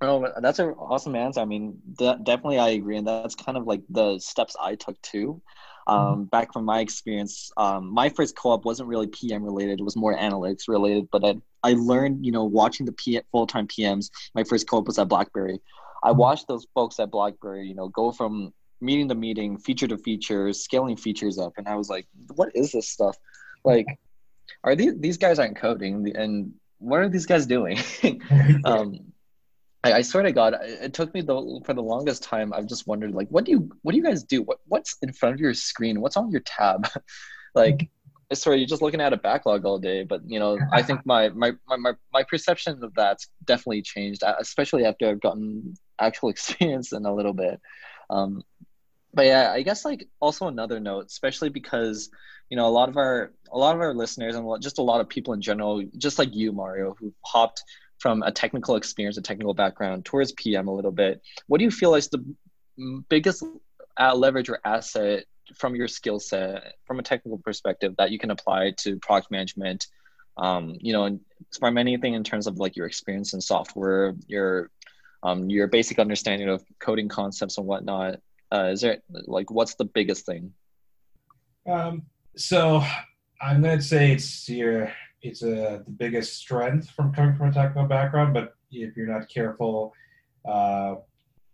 Oh, 0.00 0.26
that's 0.40 0.58
an 0.58 0.70
awesome 0.70 1.14
answer. 1.14 1.40
I 1.40 1.44
mean, 1.44 1.78
de- 1.96 2.18
definitely 2.22 2.58
I 2.58 2.70
agree, 2.70 2.96
and 2.96 3.06
that's 3.06 3.36
kind 3.36 3.56
of 3.56 3.66
like 3.66 3.82
the 3.88 4.18
steps 4.18 4.56
I 4.60 4.74
took 4.74 5.00
too. 5.02 5.40
Um, 5.86 5.98
mm-hmm. 5.98 6.22
Back 6.24 6.52
from 6.52 6.64
my 6.64 6.80
experience, 6.80 7.52
um, 7.56 7.92
my 7.92 8.08
first 8.08 8.36
co-op 8.36 8.64
wasn't 8.64 8.88
really 8.88 9.06
PM 9.06 9.44
related; 9.44 9.80
it 9.80 9.84
was 9.84 9.96
more 9.96 10.16
analytics 10.16 10.68
related. 10.68 11.08
But 11.12 11.24
I, 11.24 11.34
I 11.62 11.74
learned, 11.74 12.24
you 12.24 12.32
know, 12.32 12.44
watching 12.44 12.84
the 12.84 12.92
P- 12.92 13.20
full-time 13.30 13.68
PMs. 13.68 14.10
My 14.34 14.42
first 14.42 14.68
co-op 14.68 14.86
was 14.86 14.98
at 14.98 15.08
BlackBerry, 15.08 15.60
I 16.02 16.10
mm-hmm. 16.10 16.18
watched 16.18 16.48
those 16.48 16.66
folks 16.74 16.98
at 17.00 17.10
BlackBerry, 17.10 17.66
you 17.66 17.74
know, 17.74 17.88
go 17.88 18.12
from 18.12 18.52
meeting 18.80 19.08
to 19.08 19.14
meeting, 19.14 19.58
feature 19.58 19.86
to 19.88 19.98
feature, 19.98 20.52
scaling 20.52 20.96
features 20.96 21.38
up, 21.38 21.52
and 21.56 21.68
I 21.68 21.76
was 21.76 21.88
like, 21.88 22.06
what 22.34 22.50
is 22.54 22.72
this 22.72 22.88
stuff? 22.88 23.16
Like, 23.64 23.86
are 24.64 24.74
these 24.74 24.94
these 24.98 25.16
guys 25.16 25.38
aren't 25.38 25.56
coding, 25.56 26.12
and 26.16 26.52
what 26.82 27.00
are 27.00 27.08
these 27.08 27.26
guys 27.26 27.46
doing? 27.46 27.78
um, 28.64 29.12
I, 29.84 29.94
I 29.94 30.02
swear 30.02 30.22
to 30.22 30.32
God, 30.32 30.56
it 30.62 30.94
took 30.94 31.12
me 31.14 31.22
the 31.22 31.60
for 31.64 31.74
the 31.74 31.82
longest 31.82 32.22
time. 32.22 32.52
I've 32.52 32.66
just 32.66 32.86
wondered, 32.86 33.14
like, 33.14 33.28
what 33.28 33.44
do 33.44 33.52
you 33.52 33.70
what 33.82 33.92
do 33.92 33.98
you 33.98 34.04
guys 34.04 34.22
do? 34.22 34.42
What 34.42 34.58
what's 34.66 34.96
in 35.02 35.12
front 35.12 35.34
of 35.34 35.40
your 35.40 35.54
screen? 35.54 36.00
What's 36.00 36.16
on 36.16 36.30
your 36.30 36.42
tab? 36.42 36.88
like 37.54 37.90
sorry 38.34 38.58
you're 38.58 38.66
just 38.66 38.82
looking 38.82 39.00
at 39.00 39.12
a 39.12 39.16
backlog 39.16 39.64
all 39.64 39.78
day 39.78 40.04
but 40.04 40.22
you 40.26 40.38
know 40.38 40.58
i 40.72 40.82
think 40.82 41.04
my 41.04 41.28
my 41.30 41.52
my, 41.68 41.92
my 42.12 42.22
perception 42.22 42.82
of 42.82 42.94
that's 42.94 43.28
definitely 43.44 43.82
changed 43.82 44.22
especially 44.40 44.84
after 44.84 45.08
i've 45.08 45.20
gotten 45.20 45.74
actual 45.98 46.30
experience 46.30 46.92
in 46.92 47.04
a 47.04 47.14
little 47.14 47.34
bit 47.34 47.60
um, 48.10 48.42
but 49.12 49.26
yeah 49.26 49.52
i 49.52 49.62
guess 49.62 49.84
like 49.84 50.08
also 50.20 50.48
another 50.48 50.80
note 50.80 51.06
especially 51.06 51.50
because 51.50 52.10
you 52.52 52.56
know 52.56 52.66
a 52.66 52.76
lot 52.80 52.90
of 52.90 52.98
our 52.98 53.32
a 53.50 53.56
lot 53.56 53.74
of 53.74 53.80
our 53.80 53.94
listeners 53.94 54.36
and 54.36 54.62
just 54.62 54.76
a 54.76 54.82
lot 54.82 55.00
of 55.00 55.08
people 55.08 55.32
in 55.32 55.40
general 55.40 55.82
just 55.96 56.18
like 56.18 56.34
you 56.34 56.52
mario 56.52 56.94
who 57.00 57.10
hopped 57.24 57.64
from 57.98 58.22
a 58.22 58.30
technical 58.30 58.76
experience 58.76 59.16
a 59.16 59.22
technical 59.22 59.54
background 59.54 60.04
towards 60.04 60.32
pm 60.32 60.68
a 60.68 60.74
little 60.74 60.92
bit. 60.92 61.22
What 61.46 61.58
do 61.58 61.64
you 61.64 61.70
feel 61.70 61.94
is 61.94 62.08
the 62.08 62.22
biggest 63.08 63.42
uh, 63.98 64.14
leverage 64.14 64.50
or 64.50 64.60
asset 64.66 65.24
from 65.56 65.74
your 65.74 65.88
skill 65.88 66.20
set 66.20 66.74
from 66.84 66.98
a 66.98 67.02
technical 67.02 67.38
perspective 67.38 67.94
that 67.96 68.10
you 68.10 68.18
can 68.18 68.30
apply 68.30 68.74
to 68.80 68.98
product 68.98 69.30
management? 69.30 69.86
Um, 70.36 70.76
you 70.80 70.92
know 70.92 71.20
from 71.58 71.78
anything 71.78 72.12
in 72.12 72.24
terms 72.24 72.46
of 72.46 72.58
like 72.58 72.76
your 72.76 72.86
experience 72.86 73.32
in 73.32 73.40
software 73.40 74.14
your 74.26 74.70
um, 75.22 75.48
your 75.48 75.68
basic 75.68 75.98
understanding 75.98 76.50
of 76.50 76.62
coding 76.80 77.08
concepts 77.08 77.56
and 77.56 77.66
whatnot? 77.66 78.20
Uh, 78.52 78.70
is 78.72 78.82
there 78.82 78.98
like 79.10 79.50
what's 79.50 79.76
the 79.76 79.86
biggest 79.86 80.26
thing? 80.26 80.52
Um, 81.66 82.02
so 82.36 82.82
i'm 83.40 83.62
going 83.62 83.78
to 83.78 83.84
say 83.84 84.12
it's 84.12 84.48
your 84.48 84.92
it's 85.22 85.42
a 85.42 85.82
the 85.84 85.94
biggest 85.96 86.36
strength 86.36 86.90
from 86.90 87.12
coming 87.12 87.34
from 87.36 87.48
a 87.48 87.52
technical 87.52 87.86
background 87.86 88.32
but 88.34 88.54
if 88.70 88.96
you're 88.96 89.06
not 89.06 89.28
careful 89.28 89.92
uh, 90.48 90.94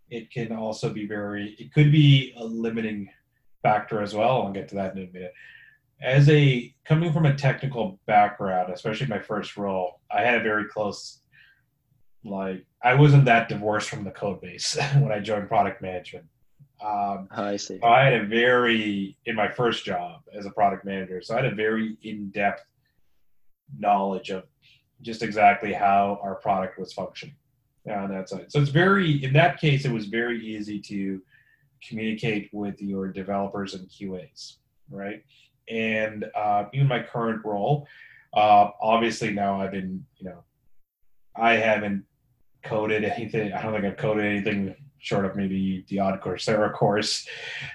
it 0.09 0.31
can 0.31 0.51
also 0.51 0.91
be 0.91 1.05
very 1.05 1.55
it 1.59 1.73
could 1.73 1.91
be 1.91 2.33
a 2.37 2.43
limiting 2.43 3.09
factor 3.61 4.01
as 4.01 4.13
well. 4.13 4.43
I'll 4.43 4.51
get 4.51 4.69
to 4.69 4.75
that 4.75 4.95
in 4.95 5.03
a 5.03 5.11
minute. 5.11 5.33
As 6.01 6.29
a 6.29 6.73
coming 6.85 7.11
from 7.11 7.25
a 7.25 7.35
technical 7.35 7.99
background, 8.05 8.71
especially 8.71 9.07
my 9.07 9.19
first 9.19 9.57
role, 9.57 9.99
I 10.11 10.21
had 10.21 10.39
a 10.39 10.43
very 10.43 10.65
close 10.65 11.21
like 12.23 12.65
I 12.83 12.95
wasn't 12.95 13.25
that 13.25 13.49
divorced 13.49 13.89
from 13.89 14.03
the 14.03 14.11
code 14.11 14.41
base 14.41 14.77
when 14.95 15.11
I 15.11 15.19
joined 15.19 15.47
product 15.47 15.81
management. 15.81 16.25
Um, 16.81 17.27
oh, 17.35 17.43
I 17.43 17.57
see. 17.57 17.79
I 17.83 18.05
had 18.05 18.13
a 18.13 18.25
very 18.25 19.17
in 19.25 19.35
my 19.35 19.49
first 19.49 19.83
job 19.83 20.21
as 20.33 20.45
a 20.45 20.51
product 20.51 20.85
manager, 20.85 21.21
so 21.21 21.33
I 21.35 21.41
had 21.41 21.51
a 21.51 21.55
very 21.55 21.97
in-depth 22.03 22.63
knowledge 23.77 24.29
of 24.29 24.45
just 25.01 25.21
exactly 25.21 25.73
how 25.73 26.19
our 26.21 26.35
product 26.35 26.79
was 26.79 26.93
functioning 26.93 27.35
on 27.89 28.09
that 28.11 28.29
side. 28.29 28.51
So 28.51 28.61
it's 28.61 28.69
very 28.69 29.23
in 29.23 29.33
that 29.33 29.59
case, 29.59 29.85
it 29.85 29.91
was 29.91 30.05
very 30.05 30.45
easy 30.45 30.79
to 30.81 31.21
communicate 31.87 32.49
with 32.53 32.81
your 32.81 33.07
developers 33.07 33.73
and 33.73 33.87
QAs. 33.89 34.55
right? 34.89 35.23
And 35.69 36.25
uh, 36.35 36.65
in 36.73 36.87
my 36.87 37.01
current 37.01 37.45
role, 37.45 37.87
uh, 38.33 38.69
obviously 38.81 39.31
now 39.31 39.61
I've 39.61 39.71
been, 39.71 40.05
you 40.17 40.29
know, 40.29 40.43
I 41.35 41.53
haven't 41.53 42.05
coded 42.63 43.03
anything. 43.03 43.53
I 43.53 43.61
don't 43.61 43.73
think 43.73 43.85
I've 43.85 43.97
coded 43.97 44.25
anything 44.25 44.75
short 44.99 45.25
of 45.25 45.35
maybe 45.35 45.85
the 45.87 45.99
odd 45.99 46.21
Coursera 46.21 46.73
course. 46.73 47.27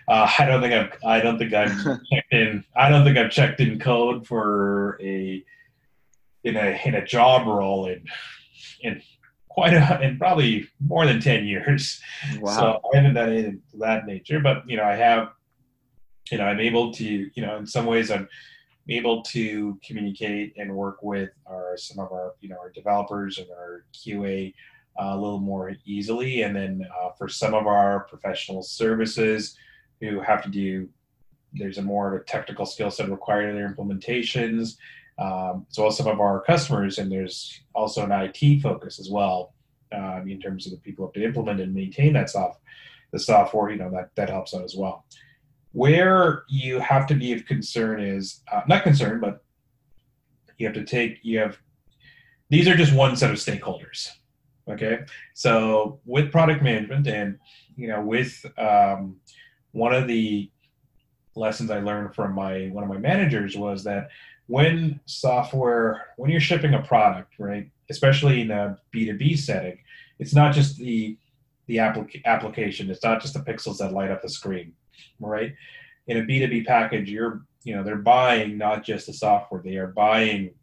Uh, 0.08 0.30
I 0.38 0.44
don't 0.44 0.60
think 0.60 0.74
I've 0.74 0.92
I 1.04 1.20
don't 1.20 1.38
think 1.38 1.52
I've 1.52 1.72
checked 2.12 2.32
in 2.32 2.64
I 2.76 2.88
don't 2.88 3.04
think 3.04 3.18
I've 3.18 3.30
checked 3.30 3.60
in 3.60 3.78
code 3.78 4.26
for 4.26 4.98
a 5.02 5.44
in 6.44 6.56
a 6.56 6.80
in 6.84 6.94
a 6.94 7.04
job 7.04 7.46
role 7.46 7.86
in 7.86 8.04
in 8.82 9.02
quite 9.48 9.72
a 9.72 10.00
in 10.02 10.18
probably 10.18 10.68
more 10.80 11.06
than 11.06 11.20
ten 11.20 11.46
years. 11.46 12.00
Wow. 12.40 12.52
So 12.52 12.80
I 12.92 12.96
haven't 12.96 13.14
done 13.14 13.30
anything 13.30 13.62
to 13.72 13.78
that 13.78 14.06
nature, 14.06 14.40
but 14.40 14.68
you 14.68 14.76
know 14.76 14.84
I 14.84 14.96
have 14.96 15.28
you 16.30 16.38
know 16.38 16.44
I'm 16.44 16.60
able 16.60 16.92
to 16.94 17.04
you 17.04 17.46
know 17.46 17.56
in 17.56 17.66
some 17.66 17.86
ways 17.86 18.10
I'm 18.10 18.28
able 18.88 19.22
to 19.22 19.78
communicate 19.84 20.54
and 20.58 20.74
work 20.74 21.02
with 21.02 21.30
our 21.46 21.76
some 21.76 22.04
of 22.04 22.12
our 22.12 22.34
you 22.40 22.48
know 22.48 22.56
our 22.56 22.70
developers 22.70 23.38
and 23.38 23.48
our 23.50 23.86
QA 23.94 24.52
a 24.96 25.16
little 25.16 25.40
more 25.40 25.74
easily. 25.84 26.42
And 26.42 26.54
then 26.54 26.86
uh, 27.00 27.10
for 27.10 27.28
some 27.28 27.54
of 27.54 27.66
our 27.66 28.00
professional 28.00 28.62
services 28.62 29.56
who 30.00 30.20
have 30.20 30.42
to 30.44 30.48
do, 30.48 30.88
there's 31.52 31.78
a 31.78 31.82
more 31.82 32.14
of 32.14 32.20
a 32.20 32.24
technical 32.24 32.66
skill 32.66 32.90
set 32.90 33.10
required 33.10 33.50
in 33.50 33.56
their 33.56 33.72
implementations. 33.72 34.76
Um, 35.16 35.66
as 35.70 35.78
well 35.78 35.88
as 35.88 35.96
some 35.96 36.08
of 36.08 36.18
our 36.18 36.40
customers, 36.40 36.98
and 36.98 37.10
there's 37.10 37.60
also 37.72 38.04
an 38.04 38.10
IT 38.10 38.60
focus 38.60 38.98
as 38.98 39.08
well 39.08 39.54
um, 39.94 40.28
in 40.28 40.40
terms 40.40 40.66
of 40.66 40.72
the 40.72 40.78
people 40.78 41.04
who 41.04 41.06
have 41.06 41.14
to 41.14 41.24
implement 41.24 41.60
and 41.60 41.72
maintain 41.72 42.14
that 42.14 42.30
soft, 42.30 42.60
the 43.12 43.20
software. 43.20 43.70
You 43.70 43.76
know 43.76 43.90
that 43.92 44.10
that 44.16 44.28
helps 44.28 44.54
out 44.54 44.64
as 44.64 44.74
well. 44.74 45.04
Where 45.70 46.42
you 46.48 46.80
have 46.80 47.06
to 47.08 47.14
be 47.14 47.32
of 47.32 47.46
concern 47.46 48.00
is 48.00 48.40
uh, 48.52 48.62
not 48.66 48.82
concern, 48.82 49.20
but 49.20 49.44
you 50.58 50.66
have 50.66 50.74
to 50.74 50.84
take 50.84 51.20
you 51.22 51.38
have. 51.38 51.58
These 52.50 52.66
are 52.66 52.76
just 52.76 52.92
one 52.92 53.14
set 53.14 53.30
of 53.30 53.36
stakeholders 53.36 54.08
Okay, 54.68 55.00
so 55.34 56.00
with 56.06 56.32
product 56.32 56.62
management 56.62 57.06
and 57.06 57.38
you 57.76 57.88
know 57.88 58.00
with 58.00 58.44
um, 58.56 59.16
one 59.72 59.94
of 59.94 60.08
the 60.08 60.50
lessons 61.36 61.70
I 61.70 61.80
learned 61.80 62.14
from 62.14 62.34
my 62.34 62.68
one 62.68 62.82
of 62.82 62.88
my 62.88 62.96
managers 62.96 63.56
was 63.56 63.84
that 63.84 64.08
when 64.46 65.00
software 65.04 66.06
when 66.16 66.30
you're 66.30 66.40
shipping 66.40 66.74
a 66.74 66.82
product, 66.82 67.34
right, 67.38 67.70
especially 67.90 68.40
in 68.40 68.50
a 68.50 68.78
B2B 68.94 69.38
setting, 69.38 69.78
it's 70.18 70.34
not 70.34 70.54
just 70.54 70.78
the 70.78 71.18
the 71.66 71.76
applic- 71.76 72.24
application, 72.24 72.90
it's 72.90 73.02
not 73.02 73.20
just 73.20 73.34
the 73.34 73.40
pixels 73.40 73.78
that 73.78 73.92
light 73.92 74.10
up 74.10 74.20
the 74.20 74.28
screen, 74.28 74.72
right? 75.18 75.54
In 76.06 76.18
a 76.18 76.22
B2B 76.22 76.66
package, 76.66 77.10
you're 77.10 77.42
you 77.64 77.74
know 77.76 77.82
they're 77.82 77.96
buying 77.96 78.56
not 78.56 78.84
just 78.84 79.06
the 79.06 79.12
software, 79.12 79.62
they 79.62 79.76
are 79.76 79.88
buying 79.88 80.54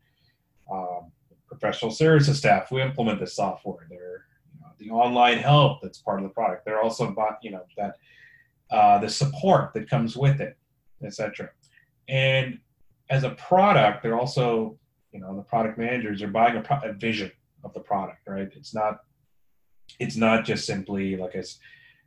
um, 0.72 1.12
professional 1.52 1.92
services 1.92 2.38
staff 2.38 2.70
who 2.70 2.80
implement 2.80 3.20
the 3.20 3.28
software. 3.28 3.86
They're 3.90 4.26
you 4.54 4.62
know, 4.62 4.68
the 4.80 4.90
online 4.90 5.38
help 5.38 5.82
that's 5.82 6.00
part 6.00 6.20
of 6.20 6.24
the 6.24 6.34
product. 6.34 6.66
They're 6.66 6.82
also 6.82 7.14
you 7.44 7.52
know 7.52 7.64
that 7.78 7.96
uh, 8.72 9.00
the 9.00 9.10
support 9.10 9.74
that 9.74 9.90
comes 9.90 10.16
with 10.16 10.40
it, 10.40 10.58
etc. 11.04 11.50
And 12.08 12.60
as 13.10 13.24
a 13.24 13.32
product, 13.32 14.02
they're 14.02 14.20
also 14.20 14.80
you 15.12 15.20
know 15.20 15.36
the 15.36 15.44
product 15.44 15.78
managers 15.78 16.22
are 16.22 16.28
buying 16.28 16.56
a, 16.58 16.62
pro- 16.62 16.90
a 16.90 16.94
vision 16.94 17.32
of 17.64 17.74
the 17.74 17.82
product, 17.82 18.28
right? 18.28 18.50
It's 18.56 18.74
not 18.74 19.00
it's 20.00 20.16
not 20.16 20.46
just 20.46 20.66
simply 20.66 21.18
like 21.18 21.36
I 21.36 21.44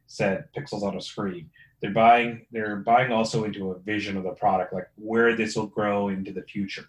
said, 0.06 0.44
pixels 0.56 0.82
on 0.82 0.96
a 0.96 1.00
screen. 1.00 1.50
They're 1.82 1.92
buying 1.92 2.46
they're 2.50 2.76
buying 2.76 3.12
also 3.12 3.44
into 3.44 3.72
a 3.72 3.78
vision 3.78 4.16
of 4.16 4.24
the 4.24 4.30
product, 4.30 4.72
like 4.72 4.88
where 4.96 5.36
this 5.36 5.54
will 5.54 5.66
grow 5.66 6.08
into 6.08 6.32
the 6.32 6.42
future, 6.42 6.86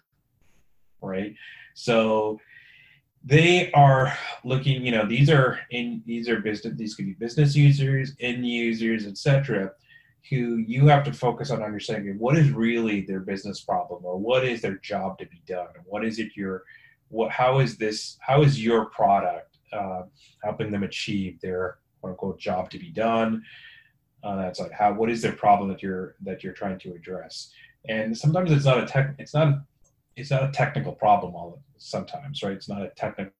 right? 1.00 1.34
So 1.74 2.40
they 3.24 3.72
are 3.72 4.16
looking, 4.44 4.84
you 4.84 4.92
know, 4.92 5.06
these 5.06 5.28
are 5.30 5.58
in 5.70 6.02
these 6.06 6.28
are 6.28 6.40
business 6.40 6.74
these 6.76 6.94
could 6.94 7.06
be 7.06 7.14
business 7.14 7.56
users, 7.56 8.14
end 8.20 8.46
users, 8.46 9.06
etc., 9.06 9.72
who 10.30 10.56
you 10.56 10.86
have 10.86 11.04
to 11.04 11.12
focus 11.12 11.50
on 11.50 11.62
understanding 11.62 12.18
what 12.18 12.36
is 12.36 12.50
really 12.50 13.02
their 13.02 13.20
business 13.20 13.60
problem 13.60 14.04
or 14.04 14.18
what 14.18 14.44
is 14.44 14.60
their 14.60 14.76
job 14.78 15.18
to 15.18 15.26
be 15.26 15.40
done 15.46 15.68
what 15.84 16.04
is 16.04 16.18
it 16.18 16.36
your 16.36 16.64
what 17.08 17.30
how 17.30 17.58
is 17.60 17.76
this 17.76 18.16
how 18.20 18.42
is 18.42 18.62
your 18.62 18.86
product 18.86 19.58
uh, 19.72 20.02
helping 20.42 20.70
them 20.70 20.82
achieve 20.82 21.40
their 21.40 21.78
quote 22.00 22.12
unquote 22.12 22.40
job 22.40 22.70
to 22.70 22.78
be 22.78 22.90
done 22.90 23.42
uh, 24.24 24.36
that's 24.36 24.58
like 24.58 24.72
how 24.72 24.92
what 24.92 25.10
is 25.10 25.22
their 25.22 25.32
problem 25.32 25.68
that 25.68 25.82
you're 25.82 26.16
that 26.20 26.42
you're 26.42 26.52
trying 26.52 26.78
to 26.78 26.92
address 26.92 27.52
and 27.88 28.16
sometimes 28.16 28.50
it's 28.50 28.64
not 28.64 28.82
a 28.82 28.86
tech 28.86 29.14
it's 29.18 29.34
not 29.34 29.60
it's 30.16 30.30
not 30.30 30.44
a 30.44 30.50
technical 30.50 30.92
problem 30.92 31.34
all 31.34 31.62
sometimes, 31.76 32.42
right? 32.42 32.52
It's 32.52 32.68
not 32.68 32.82
a 32.82 32.90
technical 32.96 33.32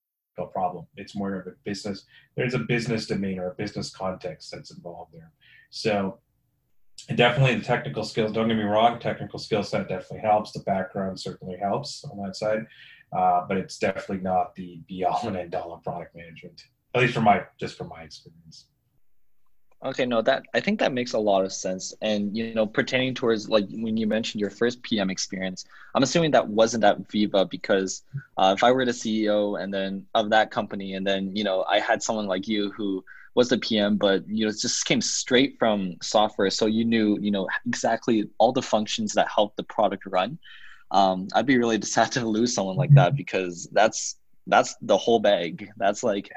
problem. 0.52 0.86
It's 0.96 1.16
more 1.16 1.34
of 1.34 1.46
a 1.46 1.52
business. 1.64 2.04
There's 2.36 2.54
a 2.54 2.58
business 2.58 3.06
domain 3.06 3.38
or 3.38 3.50
a 3.50 3.54
business 3.54 3.90
context 3.90 4.50
that's 4.52 4.70
involved 4.70 5.14
there. 5.14 5.32
So 5.70 6.18
definitely 7.14 7.56
the 7.56 7.64
technical 7.64 8.04
skills. 8.04 8.32
Don't 8.32 8.48
get 8.48 8.56
me 8.56 8.64
wrong, 8.64 8.98
technical 8.98 9.38
skill 9.38 9.62
set 9.62 9.88
definitely 9.88 10.20
helps. 10.20 10.52
The 10.52 10.60
background 10.60 11.18
certainly 11.18 11.56
helps 11.58 12.04
on 12.04 12.22
that 12.22 12.36
side, 12.36 12.66
uh, 13.16 13.46
but 13.48 13.56
it's 13.56 13.78
definitely 13.78 14.20
not 14.20 14.54
the 14.54 14.80
be 14.86 15.04
all 15.04 15.26
and 15.26 15.36
end 15.36 15.54
all 15.54 15.72
of 15.72 15.82
product 15.82 16.14
management. 16.14 16.62
At 16.94 17.02
least 17.02 17.14
from 17.14 17.24
my 17.24 17.44
just 17.58 17.76
from 17.76 17.88
my 17.88 18.02
experience. 18.02 18.66
Okay, 19.84 20.06
no, 20.06 20.22
that 20.22 20.44
I 20.54 20.60
think 20.60 20.80
that 20.80 20.92
makes 20.92 21.12
a 21.12 21.18
lot 21.18 21.44
of 21.44 21.52
sense. 21.52 21.94
And 22.00 22.34
you 22.36 22.54
know, 22.54 22.66
pertaining 22.66 23.14
towards 23.14 23.48
like 23.48 23.66
when 23.70 23.96
you 23.96 24.06
mentioned 24.06 24.40
your 24.40 24.50
first 24.50 24.82
PM 24.82 25.10
experience, 25.10 25.66
I'm 25.94 26.02
assuming 26.02 26.30
that 26.30 26.48
wasn't 26.48 26.84
at 26.84 27.06
Veeva 27.08 27.48
because 27.48 28.02
uh, 28.38 28.54
if 28.56 28.64
I 28.64 28.72
were 28.72 28.86
the 28.86 28.92
CEO 28.92 29.62
and 29.62 29.72
then 29.72 30.06
of 30.14 30.30
that 30.30 30.50
company, 30.50 30.94
and 30.94 31.06
then 31.06 31.36
you 31.36 31.44
know 31.44 31.64
I 31.64 31.78
had 31.78 32.02
someone 32.02 32.26
like 32.26 32.48
you 32.48 32.72
who 32.72 33.04
was 33.34 33.50
the 33.50 33.58
PM, 33.58 33.98
but 33.98 34.26
you 34.26 34.46
know 34.46 34.50
it 34.50 34.58
just 34.58 34.86
came 34.86 35.02
straight 35.02 35.58
from 35.58 35.96
software, 36.00 36.50
so 36.50 36.64
you 36.64 36.84
knew 36.84 37.18
you 37.20 37.30
know 37.30 37.46
exactly 37.66 38.30
all 38.38 38.52
the 38.52 38.62
functions 38.62 39.12
that 39.12 39.28
help 39.28 39.56
the 39.56 39.62
product 39.62 40.06
run. 40.06 40.38
Um, 40.90 41.28
I'd 41.34 41.46
be 41.46 41.58
really 41.58 41.80
sad 41.82 42.12
to 42.12 42.26
lose 42.26 42.54
someone 42.54 42.76
like 42.76 42.94
that 42.94 43.14
because 43.14 43.68
that's 43.72 44.16
that's 44.46 44.76
the 44.80 44.96
whole 44.96 45.18
bag. 45.18 45.70
That's 45.76 46.02
like 46.02 46.30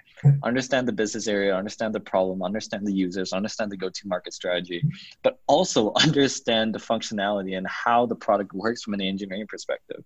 understand 0.44 0.88
the 0.88 0.92
business 0.92 1.28
area 1.28 1.56
understand 1.56 1.94
the 1.96 2.00
problem 2.00 2.44
understand 2.44 2.86
the 2.86 2.94
users 2.94 3.32
understand 3.32 3.72
the 3.72 3.78
go-to 3.78 4.06
market 4.06 4.34
strategy 4.34 4.84
but 5.24 5.40
also 5.48 5.94
understand 6.04 6.76
the 6.76 6.80
functionality 6.80 7.58
and 7.58 7.66
how 7.68 8.06
the 8.06 8.16
product 8.16 8.54
works 8.54 8.84
from 8.84 8.94
an 8.96 9.02
engineering 9.02 9.48
perspective. 9.48 10.04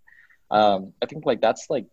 Um, 0.52 0.94
i 1.02 1.06
think 1.08 1.26
like 1.26 1.42
that's 1.42 1.68
like 1.70 1.88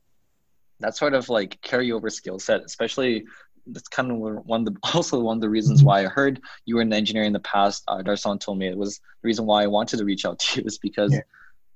that 0.80 0.96
sort 0.96 1.14
of 1.14 1.28
like 1.28 1.60
carryover 1.62 2.10
skill 2.12 2.38
set 2.38 2.62
especially 2.62 3.24
that's 3.66 3.88
kind 3.88 4.10
of 4.10 4.18
one 4.18 4.66
of 4.66 4.66
the 4.66 4.76
also 4.94 5.20
one 5.20 5.38
of 5.38 5.40
the 5.40 5.48
reasons 5.48 5.82
why 5.82 6.00
I 6.04 6.08
heard 6.08 6.40
you 6.66 6.76
were 6.76 6.82
an 6.82 6.92
engineer 6.92 7.24
in 7.24 7.32
the 7.32 7.40
past. 7.40 7.84
Uh, 7.86 7.98
Darsan 7.98 8.40
told 8.40 8.58
me 8.58 8.66
it 8.66 8.76
was 8.76 8.96
the 8.96 9.28
reason 9.28 9.46
why 9.46 9.62
I 9.62 9.66
wanted 9.66 9.98
to 9.98 10.04
reach 10.04 10.24
out 10.24 10.38
to 10.40 10.60
you 10.60 10.66
is 10.66 10.78
because 10.78 11.12
yeah 11.12 11.20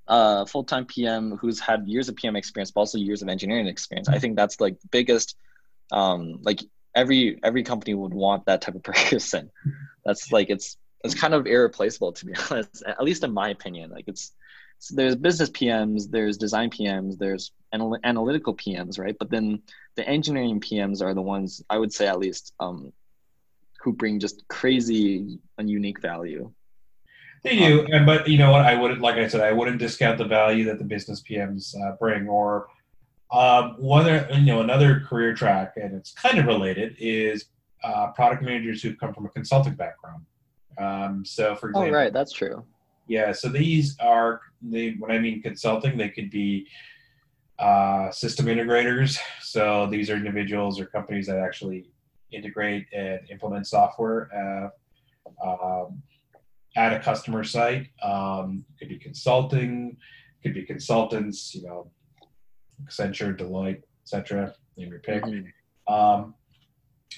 uh, 0.06 0.44
full-time 0.44 0.84
PM 0.84 1.36
who's 1.36 1.60
had 1.60 1.88
years 1.88 2.08
of 2.08 2.16
PM 2.16 2.36
experience, 2.36 2.70
but 2.70 2.80
also 2.80 2.98
years 2.98 3.22
of 3.22 3.28
engineering 3.28 3.66
experience. 3.66 4.08
I 4.08 4.18
think 4.18 4.36
that's 4.36 4.60
like 4.60 4.80
the 4.80 4.88
biggest, 4.88 5.36
um, 5.92 6.40
like 6.42 6.60
every 6.94 7.38
every 7.42 7.62
company 7.62 7.94
would 7.94 8.14
want 8.14 8.46
that 8.46 8.60
type 8.60 8.74
of 8.74 8.82
person. 8.84 9.50
That's 10.04 10.32
like 10.32 10.50
it's 10.50 10.76
it's 11.02 11.14
kind 11.14 11.34
of 11.34 11.46
irreplaceable 11.46 12.12
to 12.12 12.26
be 12.26 12.34
honest. 12.50 12.82
At 12.86 13.02
least 13.02 13.24
in 13.24 13.32
my 13.32 13.50
opinion, 13.50 13.90
like 13.90 14.04
it's 14.06 14.32
there's 14.90 15.16
business 15.16 15.50
PMs, 15.50 16.10
there's 16.10 16.36
design 16.36 16.70
PMs, 16.70 17.16
there's 17.18 17.52
anal- 17.72 17.98
analytical 18.04 18.54
PMs, 18.54 18.98
right? 18.98 19.16
But 19.18 19.30
then 19.30 19.62
the 19.96 20.06
engineering 20.06 20.60
PMs 20.60 21.02
are 21.02 21.14
the 21.14 21.22
ones 21.22 21.62
I 21.70 21.78
would 21.78 21.92
say 21.92 22.06
at 22.06 22.18
least 22.18 22.52
um, 22.60 22.92
who 23.80 23.92
bring 23.92 24.20
just 24.20 24.46
crazy 24.48 25.38
and 25.58 25.70
unique 25.70 26.00
value. 26.00 26.52
They 27.44 27.56
do, 27.56 27.86
um, 27.92 28.06
but 28.06 28.26
you 28.26 28.38
know 28.38 28.50
what? 28.50 28.62
I 28.62 28.74
wouldn't, 28.74 29.02
like 29.02 29.16
I 29.16 29.28
said, 29.28 29.42
I 29.42 29.52
wouldn't 29.52 29.78
discount 29.78 30.16
the 30.16 30.24
value 30.24 30.64
that 30.64 30.78
the 30.78 30.84
business 30.84 31.22
PMs 31.22 31.76
uh, 31.78 31.94
bring. 31.96 32.26
Or 32.26 32.68
um, 33.30 33.74
one, 33.78 34.06
you 34.32 34.46
know, 34.46 34.62
another 34.62 35.00
career 35.00 35.34
track, 35.34 35.74
and 35.76 35.94
it's 35.94 36.12
kind 36.12 36.38
of 36.38 36.46
related, 36.46 36.96
is 36.98 37.44
uh, 37.82 38.12
product 38.12 38.42
managers 38.42 38.82
who 38.82 38.96
come 38.96 39.12
from 39.12 39.26
a 39.26 39.28
consulting 39.28 39.74
background. 39.74 40.24
Um, 40.78 41.22
so, 41.24 41.54
for 41.54 41.68
example, 41.68 41.90
oh 41.90 41.94
right, 41.94 42.12
that's 42.12 42.32
true. 42.32 42.64
Yeah, 43.08 43.32
so 43.32 43.50
these 43.50 43.96
are 44.00 44.40
they. 44.62 44.92
When 44.98 45.10
I 45.10 45.18
mean 45.18 45.42
consulting, 45.42 45.98
they 45.98 46.08
could 46.08 46.30
be 46.30 46.66
uh, 47.58 48.10
system 48.10 48.46
integrators. 48.46 49.18
So 49.42 49.86
these 49.90 50.08
are 50.08 50.16
individuals 50.16 50.80
or 50.80 50.86
companies 50.86 51.26
that 51.26 51.38
actually 51.38 51.90
integrate 52.32 52.86
and 52.92 53.20
implement 53.30 53.66
software. 53.66 54.72
Uh, 55.44 55.46
um, 55.46 55.93
at 56.84 56.92
a 56.92 57.00
customer 57.00 57.44
site. 57.44 57.88
Um, 58.02 58.64
could 58.78 58.88
be 58.88 58.98
consulting, 58.98 59.96
could 60.42 60.54
be 60.54 60.62
consultants, 60.62 61.54
you 61.54 61.62
know, 61.62 61.90
Accenture, 62.84 63.36
Deloitte, 63.36 63.82
etc. 64.02 64.54
Name 64.76 64.90
your 64.90 65.00
pick. 65.00 65.22
Mm-hmm. 65.22 65.92
Um, 65.92 66.34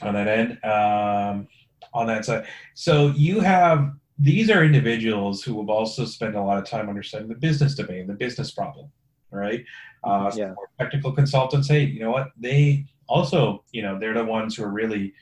on 0.02 0.14
that 0.14 0.28
end, 0.28 0.58
um, 0.64 1.48
on 1.94 2.06
that 2.06 2.24
side. 2.24 2.46
So 2.74 3.08
you 3.16 3.40
have 3.40 3.92
these 4.18 4.50
are 4.50 4.64
individuals 4.64 5.42
who 5.42 5.58
have 5.60 5.68
also 5.68 6.04
spent 6.04 6.34
a 6.34 6.42
lot 6.42 6.58
of 6.58 6.64
time 6.64 6.88
understanding 6.88 7.28
the 7.28 7.34
business 7.34 7.74
domain, 7.74 8.06
the 8.06 8.14
business 8.14 8.50
problem, 8.50 8.90
right? 9.30 9.64
Uh, 10.04 10.30
yeah. 10.34 10.54
Technical 10.80 11.12
consultants, 11.12 11.68
hey, 11.68 11.84
you 11.84 12.00
know 12.00 12.10
what? 12.10 12.28
They 12.38 12.86
also, 13.08 13.64
you 13.72 13.82
know, 13.82 13.98
they're 13.98 14.14
the 14.14 14.24
ones 14.24 14.56
who 14.56 14.64
are 14.64 14.70
really, 14.70 15.12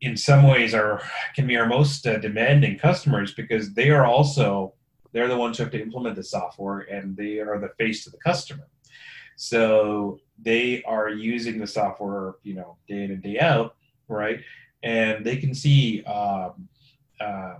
in 0.00 0.16
some 0.16 0.44
ways, 0.44 0.74
are 0.74 1.02
can 1.34 1.46
be 1.46 1.56
our 1.56 1.66
most 1.66 2.06
uh, 2.06 2.18
demanding 2.18 2.78
customers 2.78 3.34
because 3.34 3.74
they 3.74 3.90
are 3.90 4.06
also 4.06 4.74
they're 5.12 5.28
the 5.28 5.36
ones 5.36 5.58
who 5.58 5.64
have 5.64 5.72
to 5.72 5.82
implement 5.82 6.16
the 6.16 6.22
software 6.22 6.80
and 6.80 7.16
they 7.16 7.38
are 7.38 7.58
the 7.58 7.70
face 7.78 8.04
to 8.04 8.10
the 8.10 8.18
customer. 8.18 8.68
So 9.36 10.20
they 10.38 10.82
are 10.84 11.08
using 11.08 11.58
the 11.58 11.66
software, 11.66 12.34
you 12.42 12.54
know, 12.54 12.76
day 12.86 13.04
in 13.04 13.10
and 13.10 13.22
day 13.22 13.38
out, 13.40 13.76
right? 14.08 14.40
And 14.82 15.24
they 15.24 15.36
can 15.36 15.54
see 15.54 16.04
um, 16.04 16.68
uh, 17.20 17.54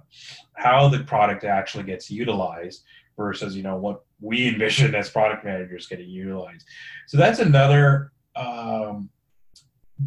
how 0.55 0.89
the 0.89 1.01
product 1.05 1.45
actually 1.45 1.85
gets 1.85 2.11
utilized 2.11 2.85
versus, 3.17 3.57
you 3.57 3.63
know, 3.63 3.77
what 3.77 4.05
we 4.21 4.49
envision 4.49 4.95
as 5.01 5.11
product 5.11 5.45
managers 5.45 5.87
getting 5.87 6.09
utilized. 6.09 6.67
So 7.07 7.17
that's 7.17 7.41
another 7.41 8.13
um, 8.37 9.09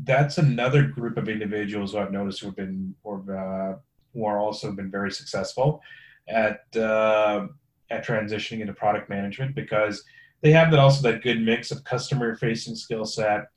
that's 0.03 0.37
another 0.37 0.83
group 0.87 1.17
of 1.17 1.29
individuals 1.29 1.93
who 1.93 1.99
I've 1.99 2.11
noticed 2.11 2.41
who 2.41 2.47
have 2.47 2.55
been 2.55 2.95
or 3.03 3.23
uh, 3.29 3.77
who 4.13 4.25
are 4.25 4.39
also 4.39 4.71
been 4.71 4.89
very 4.89 5.11
successful 5.11 5.81
at 6.27 6.61
uh, 6.75 7.47
at 7.89 8.05
transitioning 8.05 8.61
into 8.61 8.73
product 8.73 9.09
management 9.09 9.55
because 9.55 10.03
they 10.41 10.51
have 10.51 10.71
that 10.71 10.79
also 10.79 11.09
that 11.09 11.21
good 11.21 11.41
mix 11.41 11.71
of 11.71 11.83
customer 11.83 12.35
facing 12.35 12.75
skill 12.75 13.05
set, 13.05 13.47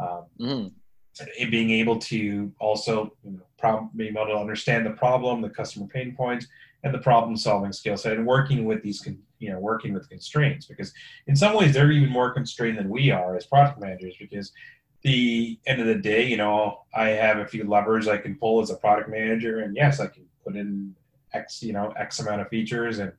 um, 0.00 0.24
mm-hmm. 0.40 1.50
being 1.50 1.70
able 1.70 1.98
to 1.98 2.52
also 2.60 3.16
you 3.24 3.32
know, 3.32 3.46
prob- 3.58 3.90
being 3.96 4.14
able 4.14 4.26
to 4.26 4.36
understand 4.36 4.86
the 4.86 4.90
problem, 4.90 5.40
the 5.40 5.50
customer 5.50 5.86
pain 5.86 6.14
points, 6.14 6.46
and 6.84 6.94
the 6.94 6.98
problem 6.98 7.36
solving 7.36 7.72
skill 7.72 7.96
set, 7.96 8.16
and 8.16 8.26
working 8.26 8.64
with 8.64 8.82
these 8.82 9.00
con- 9.00 9.18
you 9.38 9.50
know 9.50 9.58
working 9.58 9.92
with 9.92 10.08
constraints 10.08 10.66
because 10.66 10.92
in 11.26 11.36
some 11.36 11.54
ways 11.54 11.74
they're 11.74 11.90
even 11.90 12.08
more 12.08 12.32
constrained 12.32 12.78
than 12.78 12.88
we 12.88 13.10
are 13.10 13.36
as 13.36 13.46
product 13.46 13.80
managers 13.80 14.14
because 14.18 14.52
the 15.06 15.58
end 15.66 15.80
of 15.80 15.86
the 15.86 15.94
day, 15.94 16.26
you 16.26 16.36
know, 16.36 16.80
I 16.92 17.10
have 17.10 17.38
a 17.38 17.46
few 17.46 17.64
levers 17.64 18.08
I 18.08 18.18
can 18.18 18.34
pull 18.34 18.60
as 18.60 18.70
a 18.70 18.76
product 18.76 19.08
manager, 19.08 19.60
and 19.60 19.74
yes, 19.76 20.00
I 20.00 20.08
can 20.08 20.24
put 20.44 20.56
in 20.56 20.94
X, 21.32 21.62
you 21.62 21.72
know, 21.72 21.92
X 21.96 22.18
amount 22.18 22.40
of 22.40 22.48
features 22.48 22.98
and 22.98 23.12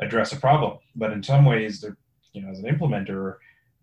address 0.00 0.32
a 0.32 0.36
problem. 0.36 0.78
But 0.96 1.12
in 1.12 1.22
some 1.22 1.44
ways, 1.44 1.80
they're 1.80 1.98
you 2.32 2.42
know, 2.42 2.50
as 2.50 2.60
an 2.60 2.64
implementer, 2.64 3.36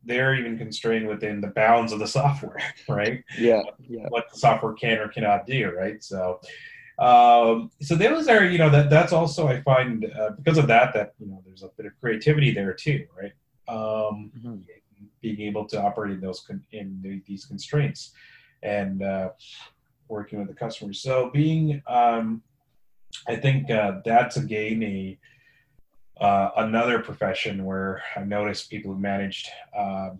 they're 0.03 0.35
even 0.35 0.57
constrained 0.57 1.07
within 1.07 1.41
the 1.41 1.47
bounds 1.47 1.91
of 1.91 1.99
the 1.99 2.07
software, 2.19 2.59
right? 2.89 3.23
Yeah, 3.37 3.61
yeah. 3.87 4.05
What 4.09 4.25
the 4.31 4.39
software 4.39 4.73
can 4.73 4.97
or 4.97 5.07
cannot 5.07 5.45
do, 5.45 5.71
right? 5.77 6.03
So, 6.03 6.39
um, 6.97 7.69
so 7.81 7.95
those 7.95 8.27
are, 8.27 8.45
you 8.45 8.57
know, 8.57 8.69
that 8.69 8.89
that's 8.89 9.13
also 9.13 9.47
I 9.47 9.61
find 9.61 10.05
uh, 10.05 10.31
because 10.31 10.57
of 10.57 10.67
that 10.67 10.93
that 10.93 11.13
you 11.19 11.27
know 11.27 11.43
there's 11.45 11.63
a 11.63 11.69
bit 11.77 11.85
of 11.85 11.93
creativity 11.99 12.51
there 12.51 12.73
too, 12.73 13.05
right? 13.15 13.33
Um, 13.67 14.31
mm-hmm. 14.37 14.55
Being 15.25 15.41
able 15.49 15.65
to 15.73 15.77
operate 15.87 16.13
in 16.17 16.21
those 16.21 16.41
con- 16.47 16.65
in 16.71 16.99
the, 17.03 17.21
these 17.25 17.45
constraints 17.45 18.01
and 18.61 19.01
uh, 19.01 19.29
working 20.07 20.37
with 20.39 20.47
the 20.47 20.53
customers. 20.65 21.01
So 21.01 21.31
being, 21.41 21.81
um, 21.87 22.43
I 23.27 23.35
think 23.35 23.71
uh, 23.71 24.01
that's 24.05 24.37
again 24.37 24.83
a 24.83 25.17
uh, 26.21 26.49
another 26.57 26.99
profession 26.99 27.65
where 27.65 28.03
I 28.15 28.23
noticed 28.23 28.69
people 28.69 28.93
who 28.93 28.99
managed 28.99 29.49
uh, 29.75 30.11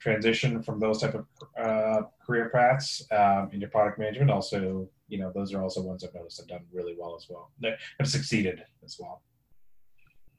from 0.00 0.80
those 0.80 0.98
type 1.02 1.14
of 1.14 1.26
uh, 1.62 2.02
career 2.26 2.48
paths 2.48 3.06
um, 3.12 3.50
into 3.52 3.68
product 3.68 3.98
management. 3.98 4.30
Also, 4.30 4.88
you 5.08 5.18
know, 5.18 5.30
those 5.32 5.52
are 5.54 5.62
also 5.62 5.82
ones 5.82 6.02
I've 6.02 6.14
noticed 6.14 6.38
have 6.40 6.48
done 6.48 6.64
really 6.72 6.96
well 6.98 7.14
as 7.14 7.26
well. 7.28 7.50
Have 8.00 8.08
succeeded 8.08 8.64
as 8.84 8.96
well. 8.98 9.22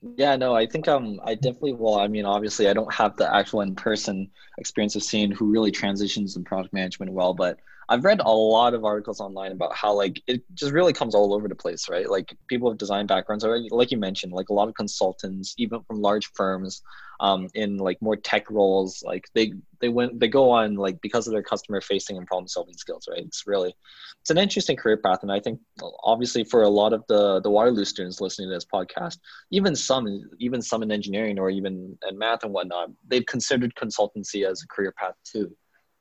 Yeah, 0.01 0.35
no, 0.35 0.53
I 0.55 0.67
think 0.67 0.87
um, 0.87 1.19
I 1.23 1.33
definitely 1.35 1.73
will. 1.73 1.95
I 1.95 2.07
mean, 2.07 2.25
obviously, 2.25 2.67
I 2.67 2.73
don't 2.73 2.93
have 2.93 3.15
the 3.17 3.33
actual 3.33 3.61
in-person 3.61 4.29
experience 4.59 4.95
of 4.95 5.03
seeing 5.03 5.31
who 5.31 5.51
really 5.51 5.71
transitions 5.71 6.35
in 6.35 6.43
product 6.43 6.73
management 6.73 7.11
well, 7.11 7.33
but 7.33 7.59
I've 7.87 8.03
read 8.03 8.19
a 8.19 8.31
lot 8.31 8.73
of 8.73 8.83
articles 8.83 9.19
online 9.19 9.51
about 9.51 9.75
how 9.75 9.93
like 9.93 10.21
it 10.27 10.43
just 10.53 10.71
really 10.71 10.93
comes 10.93 11.13
all 11.13 11.33
over 11.33 11.47
the 11.47 11.55
place, 11.55 11.87
right? 11.89 12.09
Like 12.09 12.35
people 12.47 12.69
with 12.69 12.77
design 12.77 13.05
backgrounds, 13.05 13.45
or 13.45 13.59
like 13.69 13.91
you 13.91 13.97
mentioned, 13.97 14.33
like 14.33 14.49
a 14.49 14.53
lot 14.53 14.67
of 14.67 14.75
consultants, 14.75 15.53
even 15.57 15.81
from 15.83 16.01
large 16.01 16.31
firms, 16.33 16.81
um, 17.19 17.47
in 17.53 17.77
like 17.77 18.01
more 18.01 18.15
tech 18.15 18.49
roles, 18.49 19.03
like 19.03 19.25
they 19.35 19.53
they 19.81 19.89
went 19.89 20.19
they 20.19 20.27
go 20.27 20.49
on 20.49 20.75
like 20.75 20.99
because 21.01 21.27
of 21.27 21.33
their 21.33 21.43
customer 21.43 21.79
facing 21.79 22.17
and 22.17 22.27
problem 22.27 22.47
solving 22.47 22.75
skills, 22.75 23.07
right? 23.09 23.23
It's 23.23 23.45
really 23.45 23.75
it's 24.21 24.31
an 24.31 24.37
interesting 24.37 24.75
career 24.77 24.97
path, 24.97 25.19
and 25.21 25.31
I 25.31 25.39
think 25.39 25.59
obviously 26.03 26.43
for 26.43 26.63
a 26.63 26.69
lot 26.69 26.93
of 26.93 27.03
the 27.07 27.39
the 27.41 27.49
Waterloo 27.51 27.85
students 27.85 28.19
listening 28.19 28.49
to 28.49 28.55
this 28.55 28.65
podcast, 28.65 29.19
even 29.51 29.75
some 29.75 30.07
even 30.39 30.61
some 30.61 30.81
in 30.81 30.91
engineering 30.91 31.37
or 31.37 31.49
even 31.49 31.97
in 32.09 32.17
math 32.17 32.43
and 32.43 32.53
whatnot, 32.53 32.89
they've 33.07 33.25
considered 33.25 33.75
consultancy 33.75 34.49
as 34.49 34.63
a 34.63 34.67
career 34.67 34.93
path 34.97 35.15
too. 35.23 35.55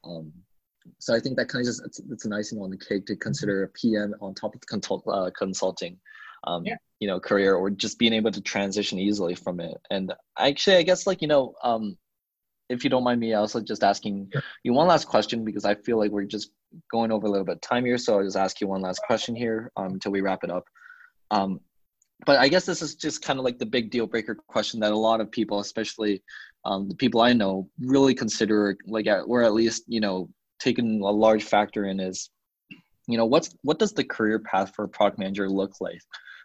Um, 0.05 0.33
so 0.99 1.15
I 1.15 1.21
think 1.21 1.37
that 1.37 1.49
kind 1.49 1.63
of 1.63 1.67
just 1.67 1.83
it's, 1.85 2.01
it's 2.11 2.27
a 2.27 2.35
icing 2.35 2.61
on 2.61 2.71
the 2.71 2.77
cake 2.77 3.07
to 3.07 3.17
consider 3.17 3.65
a 3.65 3.69
PM 3.69 4.15
on 4.21 4.35
top 4.35 4.55
of 4.55 4.61
the 4.61 4.67
consult, 4.67 5.05
uh, 5.09 5.31
consulting, 5.37 5.99
um, 6.47 6.65
yeah. 6.65 6.77
you 7.01 7.09
know, 7.09 7.21
career 7.21 7.55
or 7.55 7.71
just 7.71 7.99
being 7.99 8.13
able 8.13 8.31
to 8.31 8.41
transition 8.41 8.99
easily 8.99 9.35
from 9.35 9.61
it. 9.61 9.77
And 9.91 10.13
actually, 10.39 10.77
I 10.77 10.83
guess 10.83 11.07
like 11.07 11.23
you 11.23 11.29
know, 11.29 11.55
um, 11.63 11.97
if 12.69 12.85
you 12.85 12.91
don't 12.91 13.05
mind 13.05 13.21
me 13.21 13.35
also 13.35 13.61
just 13.61 13.85
asking 13.85 14.29
sure. 14.33 14.43
you 14.63 14.73
one 14.73 14.89
last 14.89 15.07
question 15.07 15.45
because 15.45 15.65
I 15.65 15.75
feel 15.75 15.99
like 15.99 16.11
we're 16.11 16.25
just 16.25 16.51
going 16.91 17.13
over 17.13 17.27
a 17.27 17.31
little 17.31 17.45
bit 17.45 17.57
of 17.57 17.61
time 17.61 17.85
here, 17.85 17.99
so 17.99 18.19
I'll 18.19 18.25
just 18.25 18.37
ask 18.37 18.61
you 18.61 18.69
one 18.69 18.83
last 18.83 19.01
question 19.07 19.35
here 19.37 19.71
um, 19.77 19.95
until 19.95 20.13
we 20.13 20.21
wrap 20.21 20.45
it 20.45 20.51
up. 20.51 20.65
Um, 21.31 21.61
but 22.27 22.39
I 22.39 22.49
guess 22.49 22.65
this 22.65 22.81
is 22.81 22.95
just 22.95 23.23
kind 23.23 23.39
of 23.39 23.45
like 23.45 23.59
the 23.59 23.67
big 23.67 23.91
deal 23.91 24.07
breaker 24.07 24.35
question 24.35 24.81
that 24.81 24.93
a 24.93 24.97
lot 24.97 25.21
of 25.21 25.31
people, 25.31 25.61
especially 25.61 26.23
um, 26.65 26.89
the 26.89 26.95
people 26.95 27.21
I 27.21 27.33
know, 27.33 27.69
really 27.81 28.15
consider 28.15 28.77
like, 28.87 29.07
at, 29.07 29.23
or 29.27 29.43
at 29.43 29.53
least 29.53 29.85
you 29.89 30.01
know 30.01 30.31
taken 30.65 31.01
a 31.01 31.11
large 31.11 31.45
factor 31.45 31.85
in 31.85 32.01
is 32.01 32.31
you 33.07 33.19
know 33.19 33.27
what's 33.27 33.55
what 33.63 33.79
does 33.79 33.93
the 33.93 34.05
career 34.05 34.39
path 34.39 34.73
for 34.75 34.85
a 34.85 34.89
product 34.89 35.19
manager 35.19 35.49
look 35.49 35.75
like? 35.81 36.01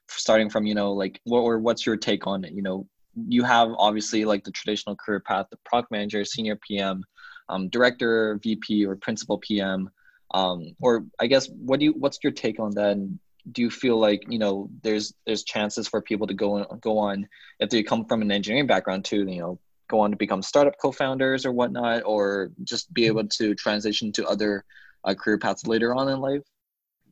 Starting 0.10 0.50
from 0.50 0.66
you 0.66 0.76
know 0.76 0.92
like 0.94 1.20
what 1.24 1.42
or 1.42 1.60
what's 1.60 1.86
your 1.86 1.98
take 1.98 2.28
on 2.28 2.44
it? 2.44 2.54
You 2.54 2.62
know 2.62 2.88
you 3.28 3.44
have 3.44 3.70
obviously 3.78 4.26
like 4.26 4.44
the 4.44 4.52
traditional 4.52 4.96
career 4.96 5.20
path 5.20 5.48
the 5.50 5.58
product 5.66 5.92
manager 5.92 6.24
senior 6.24 6.58
pm 6.68 7.04
um, 7.50 7.68
director 7.70 8.40
vp 8.44 8.86
or 8.86 8.96
principal 8.96 9.38
pm 9.40 9.90
um, 10.34 10.76
or 10.80 11.06
i 11.20 11.28
guess 11.28 11.50
what 11.50 11.80
do 11.80 11.86
you 11.86 11.94
what's 11.94 12.20
your 12.24 12.32
take 12.32 12.60
on 12.60 12.72
that? 12.76 12.92
And 12.92 13.20
do 13.52 13.62
you 13.62 13.70
feel 13.70 13.98
like 13.98 14.24
you 14.30 14.40
know 14.40 14.70
there's 14.84 15.14
there's 15.26 15.44
chances 15.44 15.88
for 15.88 16.02
people 16.02 16.28
to 16.28 16.34
go 16.34 16.60
on, 16.60 16.80
go 16.80 16.98
on 16.98 17.28
if 17.60 17.70
they 17.70 17.84
come 17.84 18.06
from 18.06 18.22
an 18.22 18.32
engineering 18.32 18.68
background 18.68 19.06
too 19.06 19.26
you 19.28 19.40
know 19.40 19.60
go 19.90 20.00
on 20.00 20.12
to 20.12 20.18
become 20.18 20.42
startup 20.42 20.76
co-founders 20.82 21.46
or 21.46 21.52
whatnot, 21.52 22.04
or 22.06 22.52
just 22.64 22.94
be 22.94 23.06
able 23.06 23.28
to 23.28 23.56
transition 23.56 24.12
to 24.14 24.28
other 24.28 24.64
uh, 25.04 25.14
career 25.14 25.38
paths 25.38 25.68
later 25.68 25.94
on 25.94 26.10
in 26.10 26.20
life? 26.20 26.44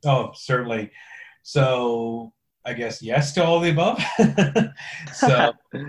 Oh, 0.05 0.31
certainly. 0.33 0.91
So 1.43 2.33
I 2.65 2.73
guess 2.73 3.01
yes 3.01 3.33
to 3.33 3.45
all 3.45 3.59
the 3.59 3.71
above. 3.71 4.03
so 5.13 5.53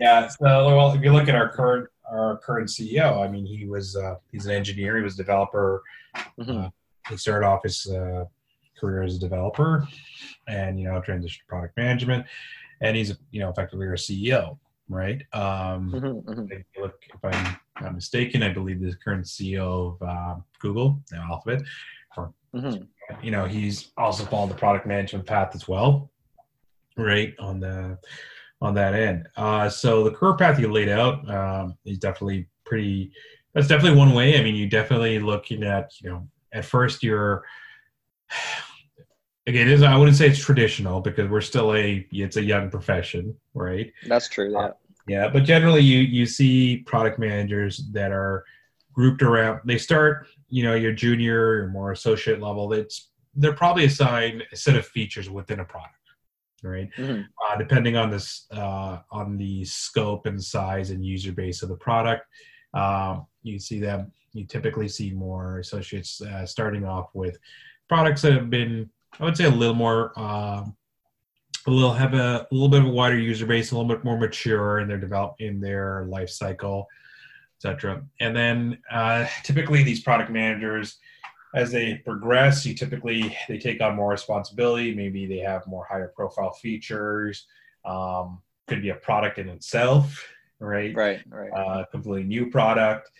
yeah. 0.00 0.28
So 0.28 0.76
well, 0.76 0.92
if 0.92 1.02
you 1.02 1.12
look 1.12 1.28
at 1.28 1.34
our 1.34 1.50
current 1.50 1.88
our 2.10 2.38
current 2.38 2.68
CEO, 2.68 3.24
I 3.24 3.28
mean, 3.28 3.44
he 3.44 3.66
was 3.66 3.96
uh, 3.96 4.16
he's 4.30 4.46
an 4.46 4.52
engineer. 4.52 4.96
He 4.96 5.02
was 5.02 5.14
a 5.14 5.18
developer. 5.18 5.82
Mm-hmm. 6.38 6.50
Uh, 6.50 6.68
he 7.08 7.16
started 7.16 7.46
off 7.46 7.64
his 7.64 7.86
uh, 7.90 8.24
career 8.78 9.02
as 9.02 9.16
a 9.16 9.18
developer, 9.18 9.86
and 10.46 10.78
you 10.78 10.84
know, 10.84 11.00
transitioned 11.00 11.38
to 11.38 11.46
product 11.48 11.76
management, 11.76 12.26
and 12.80 12.96
he's 12.96 13.16
you 13.32 13.40
know 13.40 13.50
effectively 13.50 13.86
our 13.86 13.94
CEO 13.94 14.58
right? 14.88 15.22
Um, 15.32 15.92
mm-hmm, 15.92 16.30
mm-hmm. 16.30 16.52
If, 16.52 16.64
look, 16.80 16.94
if 17.12 17.24
I'm 17.24 17.56
not 17.80 17.94
mistaken, 17.94 18.42
I 18.42 18.52
believe 18.52 18.80
the 18.80 18.94
current 19.04 19.24
CEO 19.26 19.96
of 20.00 20.08
uh, 20.08 20.36
Google, 20.60 21.00
now 21.10 21.26
Alphabet, 21.30 21.62
or, 22.16 22.32
mm-hmm. 22.54 22.82
you 23.22 23.30
know, 23.30 23.46
he's 23.46 23.92
also 23.96 24.24
followed 24.24 24.50
the 24.50 24.54
product 24.54 24.86
management 24.86 25.26
path 25.26 25.54
as 25.54 25.66
well, 25.66 26.10
right? 26.96 27.34
On 27.38 27.60
the 27.60 27.98
on 28.60 28.74
that 28.74 28.94
end. 28.94 29.28
Uh, 29.36 29.68
so 29.68 30.04
the 30.04 30.10
career 30.10 30.36
path 30.36 30.58
you 30.58 30.72
laid 30.72 30.88
out 30.88 31.28
um, 31.28 31.76
is 31.84 31.98
definitely 31.98 32.46
pretty. 32.64 33.12
That's 33.54 33.66
definitely 33.66 33.98
one 33.98 34.14
way. 34.14 34.38
I 34.38 34.42
mean, 34.42 34.54
you're 34.54 34.68
definitely 34.68 35.18
looking 35.18 35.64
at 35.64 35.90
you 36.00 36.10
know 36.10 36.28
at 36.52 36.64
first 36.64 37.02
you're 37.02 37.44
again 39.46 39.68
is 39.68 39.82
i 39.82 39.96
wouldn't 39.96 40.16
say 40.16 40.28
it's 40.28 40.38
traditional 40.38 41.00
because 41.00 41.28
we're 41.28 41.40
still 41.40 41.74
a 41.74 42.06
it's 42.12 42.36
a 42.36 42.42
young 42.42 42.70
profession 42.70 43.34
right 43.54 43.92
that's 44.06 44.28
true 44.28 44.50
yeah 44.50 44.58
uh, 44.58 44.72
yeah, 45.06 45.28
but 45.28 45.44
generally 45.44 45.80
you 45.80 46.00
you 46.00 46.26
see 46.26 46.78
product 46.78 47.18
managers 47.18 47.88
that 47.92 48.12
are 48.12 48.44
grouped 48.92 49.22
around. 49.22 49.60
They 49.64 49.78
start, 49.78 50.26
you 50.48 50.62
know, 50.62 50.74
your 50.74 50.92
junior 50.92 51.62
or 51.62 51.68
more 51.68 51.92
associate 51.92 52.40
level. 52.40 52.72
It's 52.72 53.10
they're 53.34 53.54
probably 53.54 53.84
assigned 53.84 54.44
a 54.52 54.56
set 54.56 54.76
of 54.76 54.86
features 54.86 55.30
within 55.30 55.60
a 55.60 55.64
product, 55.64 55.94
right? 56.62 56.88
Mm-hmm. 56.96 57.22
Uh, 57.22 57.56
depending 57.56 57.96
on 57.96 58.10
this 58.10 58.46
uh, 58.52 58.98
on 59.10 59.36
the 59.36 59.64
scope 59.64 60.26
and 60.26 60.42
size 60.42 60.90
and 60.90 61.04
user 61.04 61.32
base 61.32 61.62
of 61.62 61.68
the 61.68 61.76
product, 61.76 62.26
uh, 62.74 63.20
you 63.42 63.58
see 63.58 63.80
them. 63.80 64.12
You 64.34 64.46
typically 64.46 64.88
see 64.88 65.10
more 65.10 65.58
associates 65.58 66.20
uh, 66.22 66.46
starting 66.46 66.86
off 66.86 67.10
with 67.12 67.38
products 67.88 68.22
that 68.22 68.32
have 68.32 68.48
been, 68.48 68.88
I 69.20 69.24
would 69.24 69.36
say, 69.36 69.44
a 69.44 69.50
little 69.50 69.74
more. 69.74 70.18
Um, 70.18 70.76
a 71.66 71.70
little 71.70 71.92
have 71.92 72.14
a, 72.14 72.46
a, 72.50 72.54
little 72.54 72.68
bit 72.68 72.80
of 72.80 72.86
a 72.86 72.90
wider 72.90 73.18
user 73.18 73.46
base, 73.46 73.70
a 73.70 73.76
little 73.76 73.88
bit 73.88 74.04
more 74.04 74.18
mature 74.18 74.80
in 74.80 74.88
their 74.88 74.98
develop 74.98 75.36
in 75.38 75.60
their 75.60 76.04
life 76.06 76.28
cycle, 76.28 76.88
etc. 77.58 78.02
And 78.20 78.34
then 78.34 78.78
uh, 78.90 79.26
typically 79.44 79.84
these 79.84 80.02
product 80.02 80.30
managers, 80.30 80.98
as 81.54 81.70
they 81.70 81.96
progress, 82.04 82.66
you 82.66 82.74
typically 82.74 83.36
they 83.48 83.58
take 83.58 83.80
on 83.80 83.94
more 83.94 84.10
responsibility. 84.10 84.94
Maybe 84.94 85.26
they 85.26 85.38
have 85.38 85.66
more 85.66 85.86
higher 85.88 86.12
profile 86.16 86.52
features. 86.52 87.46
Um, 87.84 88.40
could 88.66 88.82
be 88.82 88.90
a 88.90 88.94
product 88.94 89.38
in 89.38 89.48
itself, 89.48 90.26
right? 90.58 90.94
Right, 90.94 91.20
right. 91.28 91.50
Uh, 91.50 91.84
completely 91.90 92.24
new 92.24 92.50
product 92.50 93.10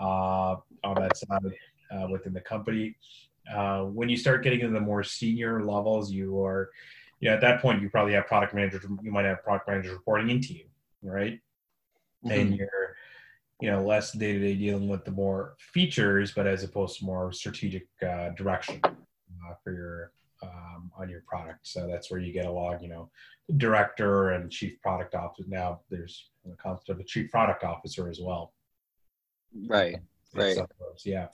uh, 0.00 0.56
on 0.84 0.94
that 0.96 1.16
side 1.16 1.52
uh, 1.92 2.08
within 2.10 2.32
the 2.32 2.40
company. 2.40 2.96
Uh, 3.52 3.82
when 3.84 4.08
you 4.08 4.16
start 4.16 4.42
getting 4.42 4.60
into 4.60 4.72
the 4.72 4.80
more 4.80 5.02
senior 5.02 5.64
levels, 5.64 6.10
you 6.12 6.42
are 6.44 6.70
you 7.22 7.28
know, 7.28 7.34
at 7.36 7.40
that 7.40 7.62
point, 7.62 7.80
you 7.80 7.88
probably 7.88 8.14
have 8.14 8.26
product 8.26 8.52
managers. 8.52 8.84
You 9.00 9.12
might 9.12 9.24
have 9.24 9.44
product 9.44 9.68
managers 9.68 9.92
reporting 9.92 10.28
into 10.28 10.54
you, 10.54 10.64
right? 11.02 11.38
Mm-hmm. 12.24 12.30
And 12.32 12.56
you're, 12.56 12.96
you 13.60 13.70
know, 13.70 13.80
less 13.80 14.10
day 14.10 14.32
to 14.32 14.40
day 14.40 14.56
dealing 14.56 14.88
with 14.88 15.04
the 15.04 15.12
more 15.12 15.54
features, 15.56 16.32
but 16.32 16.48
as 16.48 16.64
opposed 16.64 16.98
to 16.98 17.04
more 17.04 17.32
strategic 17.32 17.86
uh, 18.04 18.30
direction 18.30 18.80
uh, 18.84 19.54
for 19.62 19.72
your 19.72 20.12
um, 20.42 20.90
on 20.98 21.08
your 21.08 21.22
product. 21.28 21.60
So 21.62 21.86
that's 21.86 22.10
where 22.10 22.18
you 22.18 22.32
get 22.32 22.46
along, 22.46 22.82
you 22.82 22.88
know, 22.88 23.08
director 23.56 24.30
and 24.30 24.50
chief 24.50 24.82
product 24.82 25.14
officer. 25.14 25.44
Now 25.48 25.82
there's 25.90 26.30
the 26.44 26.56
concept 26.56 26.88
of 26.88 26.98
a 26.98 27.04
chief 27.04 27.30
product 27.30 27.62
officer 27.62 28.08
as 28.08 28.18
well. 28.20 28.52
Right. 29.68 29.96
Right. 30.34 30.58
Yeah. 31.04 31.28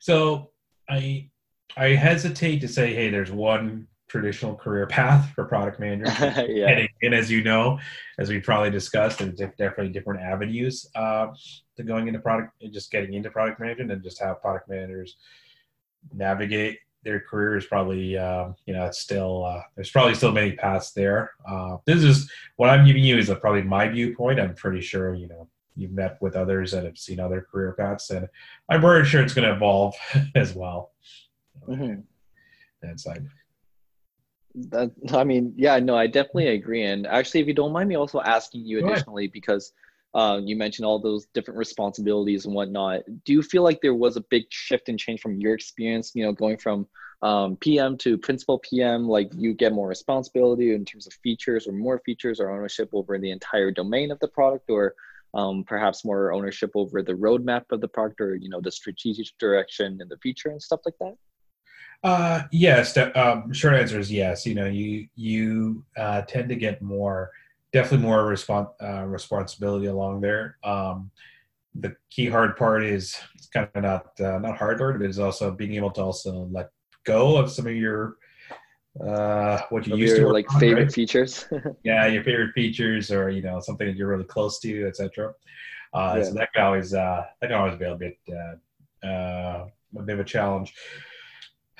So 0.00 0.50
I 0.86 1.30
I 1.76 1.88
hesitate 1.88 2.60
to 2.60 2.68
say, 2.68 2.94
hey, 2.94 3.10
there's 3.10 3.30
one 3.30 3.86
traditional 4.10 4.56
career 4.56 4.86
path 4.86 5.32
for 5.34 5.44
product 5.44 5.78
managers. 5.78 6.18
yeah. 6.48 6.86
And, 7.02 7.14
as 7.14 7.30
you 7.30 7.42
know, 7.42 7.78
as 8.18 8.28
we 8.28 8.40
probably 8.40 8.70
discussed, 8.70 9.20
there's 9.20 9.34
definitely 9.34 9.90
different 9.90 10.20
avenues 10.20 10.90
uh, 10.96 11.28
to 11.76 11.82
going 11.82 12.08
into 12.08 12.18
product, 12.18 12.52
and 12.60 12.72
just 12.72 12.90
getting 12.90 13.14
into 13.14 13.30
product 13.30 13.60
management, 13.60 13.92
and 13.92 14.02
just 14.02 14.20
how 14.20 14.34
product 14.34 14.68
managers 14.68 15.16
navigate 16.12 16.78
their 17.04 17.20
careers. 17.20 17.66
Probably, 17.66 18.18
uh, 18.18 18.48
you 18.66 18.74
know, 18.74 18.86
it's 18.86 18.98
still 18.98 19.44
uh, 19.44 19.62
there's 19.76 19.90
probably 19.90 20.14
still 20.14 20.32
many 20.32 20.52
paths 20.52 20.90
there. 20.90 21.30
Uh, 21.48 21.76
this 21.86 22.02
is 22.02 22.30
what 22.56 22.68
I'm 22.68 22.84
giving 22.84 23.04
you 23.04 23.16
is 23.16 23.30
probably 23.40 23.62
my 23.62 23.88
viewpoint. 23.88 24.40
I'm 24.40 24.54
pretty 24.54 24.80
sure 24.80 25.14
you 25.14 25.28
know 25.28 25.48
you've 25.76 25.92
met 25.92 26.20
with 26.20 26.34
others 26.34 26.72
that 26.72 26.84
have 26.84 26.98
seen 26.98 27.20
other 27.20 27.46
career 27.50 27.74
paths, 27.78 28.10
and 28.10 28.28
I'm 28.68 28.80
very 28.80 29.04
sure 29.06 29.22
it's 29.22 29.34
going 29.34 29.48
to 29.48 29.54
evolve 29.54 29.94
as 30.34 30.52
well. 30.52 30.90
Mm-hmm. 31.68 32.00
That 32.82 33.00
side. 33.00 33.26
That 34.54 34.90
i 35.12 35.22
mean 35.22 35.54
yeah 35.56 35.78
no 35.78 35.96
i 35.96 36.06
definitely 36.06 36.48
agree. 36.48 36.82
And 36.82 37.06
actually 37.06 37.40
if 37.40 37.46
you 37.46 37.54
don't 37.54 37.72
mind 37.72 37.88
me 37.88 37.94
also 37.96 38.20
asking 38.20 38.66
you 38.66 38.84
additionally 38.84 39.28
because 39.28 39.72
uh, 40.12 40.40
you 40.42 40.56
mentioned 40.56 40.84
all 40.84 40.98
those 40.98 41.26
different 41.34 41.56
responsibilities 41.56 42.44
and 42.44 42.54
whatnot 42.54 43.02
do 43.24 43.32
you 43.32 43.42
feel 43.42 43.62
like 43.62 43.80
there 43.80 43.94
was 43.94 44.16
a 44.16 44.24
big 44.28 44.42
shift 44.50 44.88
and 44.88 44.98
change 44.98 45.20
from 45.20 45.40
your 45.40 45.54
experience 45.54 46.10
you 46.16 46.24
know 46.24 46.32
going 46.32 46.56
from 46.56 46.84
um, 47.22 47.56
pm 47.56 47.96
to 47.96 48.18
principal 48.18 48.58
pm 48.58 49.06
like 49.06 49.30
you 49.36 49.54
get 49.54 49.72
more 49.72 49.86
responsibility 49.86 50.74
in 50.74 50.84
terms 50.84 51.06
of 51.06 51.12
features 51.22 51.68
or 51.68 51.72
more 51.72 52.00
features 52.04 52.40
or 52.40 52.50
ownership 52.50 52.88
over 52.92 53.18
the 53.18 53.30
entire 53.30 53.70
domain 53.70 54.10
of 54.10 54.18
the 54.18 54.26
product 54.26 54.68
or 54.68 54.94
um, 55.34 55.62
perhaps 55.62 56.04
more 56.04 56.32
ownership 56.32 56.72
over 56.74 57.02
the 57.02 57.12
roadmap 57.12 57.62
of 57.70 57.80
the 57.80 57.86
product 57.86 58.20
or 58.20 58.34
you 58.34 58.48
know 58.48 58.60
the 58.60 58.72
strategic 58.72 59.26
direction 59.38 59.98
and 60.00 60.10
the 60.10 60.18
future 60.18 60.48
and 60.48 60.60
stuff 60.60 60.80
like 60.84 60.98
that 60.98 61.14
uh, 62.02 62.42
yes. 62.50 62.96
Um, 62.96 63.52
short 63.52 63.74
answer 63.74 63.98
is 63.98 64.10
yes. 64.10 64.46
You 64.46 64.54
know, 64.54 64.66
you 64.66 65.08
you 65.14 65.84
uh, 65.96 66.22
tend 66.22 66.48
to 66.48 66.56
get 66.56 66.80
more, 66.80 67.30
definitely 67.72 68.06
more 68.06 68.24
respons- 68.24 68.72
uh, 68.82 69.04
responsibility 69.04 69.86
along 69.86 70.20
there. 70.20 70.56
Um, 70.64 71.10
the 71.74 71.94
key 72.10 72.26
hard 72.26 72.56
part 72.56 72.84
is 72.84 73.16
it's 73.34 73.48
kind 73.48 73.68
of 73.74 73.82
not 73.82 74.20
uh, 74.20 74.38
not 74.38 74.58
hard 74.58 74.78
part, 74.78 74.98
but 74.98 75.06
it's 75.06 75.18
also 75.18 75.50
being 75.50 75.74
able 75.74 75.90
to 75.92 76.02
also 76.02 76.48
let 76.50 76.70
go 77.04 77.36
of 77.36 77.50
some 77.50 77.66
of 77.66 77.74
your 77.74 78.16
uh 79.06 79.60
what 79.70 79.86
you 79.86 79.94
of 79.94 80.00
used 80.00 80.16
your, 80.16 80.26
to 80.26 80.32
like 80.32 80.52
on, 80.52 80.58
favorite 80.60 80.82
right? 80.82 80.92
features 80.92 81.46
yeah 81.84 82.06
your 82.06 82.24
favorite 82.24 82.52
features 82.52 83.12
or 83.12 83.30
you 83.30 83.40
know 83.40 83.60
something 83.60 83.86
that 83.86 83.96
you're 83.96 84.08
really 84.08 84.24
close 84.24 84.58
to 84.58 84.84
etc 84.84 85.32
uh 85.94 86.14
yeah. 86.16 86.22
so 86.24 86.34
that 86.34 86.52
can 86.52 86.64
always 86.64 86.92
uh 86.92 87.24
that 87.40 87.46
can 87.46 87.56
always 87.56 87.78
be 87.78 87.84
a 87.84 87.94
bit 87.94 88.18
uh, 88.32 89.06
uh 89.06 89.66
a 89.96 90.02
bit 90.02 90.14
of 90.14 90.20
a 90.20 90.24
challenge 90.24 90.74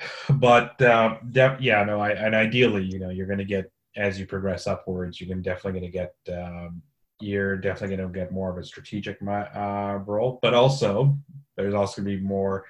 but 0.29 0.81
uh, 0.81 1.17
yeah, 1.59 1.83
no, 1.83 1.99
I, 1.99 2.11
and 2.11 2.35
ideally, 2.35 2.83
you 2.83 2.99
know, 2.99 3.09
you're 3.09 3.27
going 3.27 3.39
to 3.39 3.45
get 3.45 3.71
as 3.95 4.19
you 4.19 4.25
progress 4.25 4.67
upwards, 4.67 5.19
you're 5.19 5.35
definitely 5.37 5.79
going 5.79 5.91
to 5.91 5.97
get 5.97 6.15
um, 6.33 6.81
you're 7.19 7.57
definitely 7.57 7.95
going 7.95 8.11
to 8.11 8.19
get 8.19 8.31
more 8.31 8.49
of 8.49 8.57
a 8.57 8.63
strategic 8.63 9.19
uh, 9.21 9.99
role, 10.05 10.39
but 10.41 10.53
also 10.53 11.17
there's 11.55 11.73
also 11.73 12.01
going 12.01 12.15
to 12.15 12.21
be 12.21 12.27
more 12.27 12.65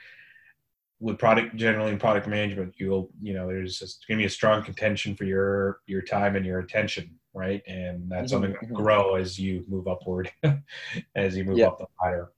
with 1.00 1.17
product 1.17 1.56
generally 1.56 1.91
in 1.91 1.98
product 1.98 2.28
management. 2.28 2.76
You'll 2.78 3.10
you 3.22 3.34
know 3.34 3.48
there's 3.48 3.80
going 4.08 4.17
to 4.17 4.24
be 4.24 4.28
a 4.28 4.30
strong 4.30 4.63
contention 4.63 5.15
for 5.15 5.24
your 5.24 5.80
your 5.88 6.02
time 6.02 6.36
and 6.36 6.46
your 6.46 6.60
attention, 6.60 7.17
right? 7.34 7.62
And 7.67 8.10
that's 8.10 8.34
mm-hmm. 8.34 8.44
only 8.44 8.56
going 8.56 8.67
to 8.67 8.74
grow 8.74 9.15
as 9.15 9.39
you 9.39 9.63
move 9.67 9.88
upward, 9.88 10.32
as 11.15 11.36
you 11.36 11.44
move 11.44 11.60
up 11.62 11.80
the 11.80 11.88
ladder. 12.04 12.32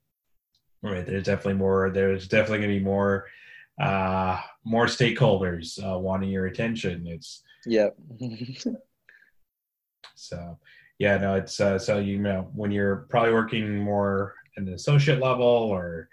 Right. 0.81 1.05
There's 1.05 1.23
definitely 1.23 1.53
more. 1.53 1.91
There's 1.91 2.27
definitely 2.27 2.59
going 2.59 2.73
to 2.73 2.79
be 2.79 2.83
more 2.83 3.25
uh, 3.81 4.39
more 4.63 4.85
stakeholders 4.85 5.79
uh, 5.83 5.97
wanting 5.97 6.29
your 6.29 6.47
attention. 6.47 7.07
It's 7.07 7.43
yeah. 7.65 7.89
so 10.15 10.57
yeah, 10.99 11.17
no, 11.17 11.35
it's 11.35 11.59
uh, 11.59 11.79
so 11.79 11.99
you 11.99 12.19
know 12.19 12.49
when 12.53 12.71
you're 12.71 13.07
probably 13.09 13.33
working 13.33 13.77
more 13.77 14.35
in 14.57 14.65
the 14.65 14.73
associate 14.73 15.19
level 15.19 15.45
or 15.45 16.09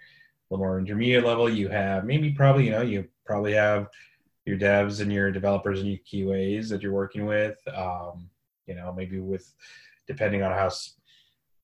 the 0.50 0.56
more 0.56 0.78
intermediate 0.78 1.24
level, 1.24 1.48
you 1.48 1.68
have 1.68 2.04
maybe 2.04 2.30
probably 2.30 2.66
you 2.66 2.70
know 2.72 2.82
you 2.82 3.06
probably 3.24 3.52
have 3.52 3.88
your 4.46 4.58
devs 4.58 5.00
and 5.00 5.12
your 5.12 5.30
developers 5.30 5.80
and 5.80 5.88
your 5.88 5.98
QAs 5.98 6.68
that 6.68 6.82
you're 6.82 6.92
working 6.92 7.26
with. 7.26 7.56
Um, 7.74 8.30
you 8.66 8.74
know, 8.74 8.92
maybe 8.92 9.18
with 9.18 9.52
depending 10.06 10.42
on 10.42 10.52
how 10.52 10.70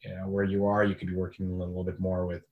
you 0.05 0.15
know 0.15 0.29
where 0.29 0.45
you 0.45 0.67
are, 0.67 0.85
you 0.85 0.95
could 0.95 1.09
be 1.09 1.15
working 1.15 1.51
a 1.51 1.55
little 1.55 1.85
bit 1.85 1.99
more 1.99 2.27
with 2.27 2.43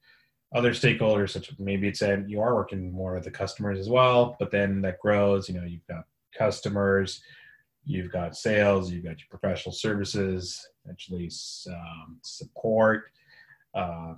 other 0.55 0.71
stakeholders, 0.71 1.31
such 1.31 1.53
maybe 1.59 1.89
it's 1.89 2.01
that 2.01 2.29
you 2.29 2.41
are 2.41 2.55
working 2.55 2.93
more 2.93 3.15
with 3.15 3.25
the 3.25 3.31
customers 3.31 3.79
as 3.79 3.89
well, 3.89 4.37
but 4.39 4.53
then 4.53 4.81
that 4.83 5.01
grows. 5.01 5.49
You 5.49 5.57
know, 5.57 5.67
you've 5.67 5.87
got 5.89 6.05
customers, 6.37 7.23
you've 7.85 8.13
got 8.13 8.37
sales, 8.37 8.91
you've 8.91 9.05
got 9.05 9.19
your 9.19 9.27
professional 9.29 9.73
services, 9.73 10.67
actually 10.89 11.31
um, 11.69 12.19
support, 12.23 13.05
uh, 13.75 14.15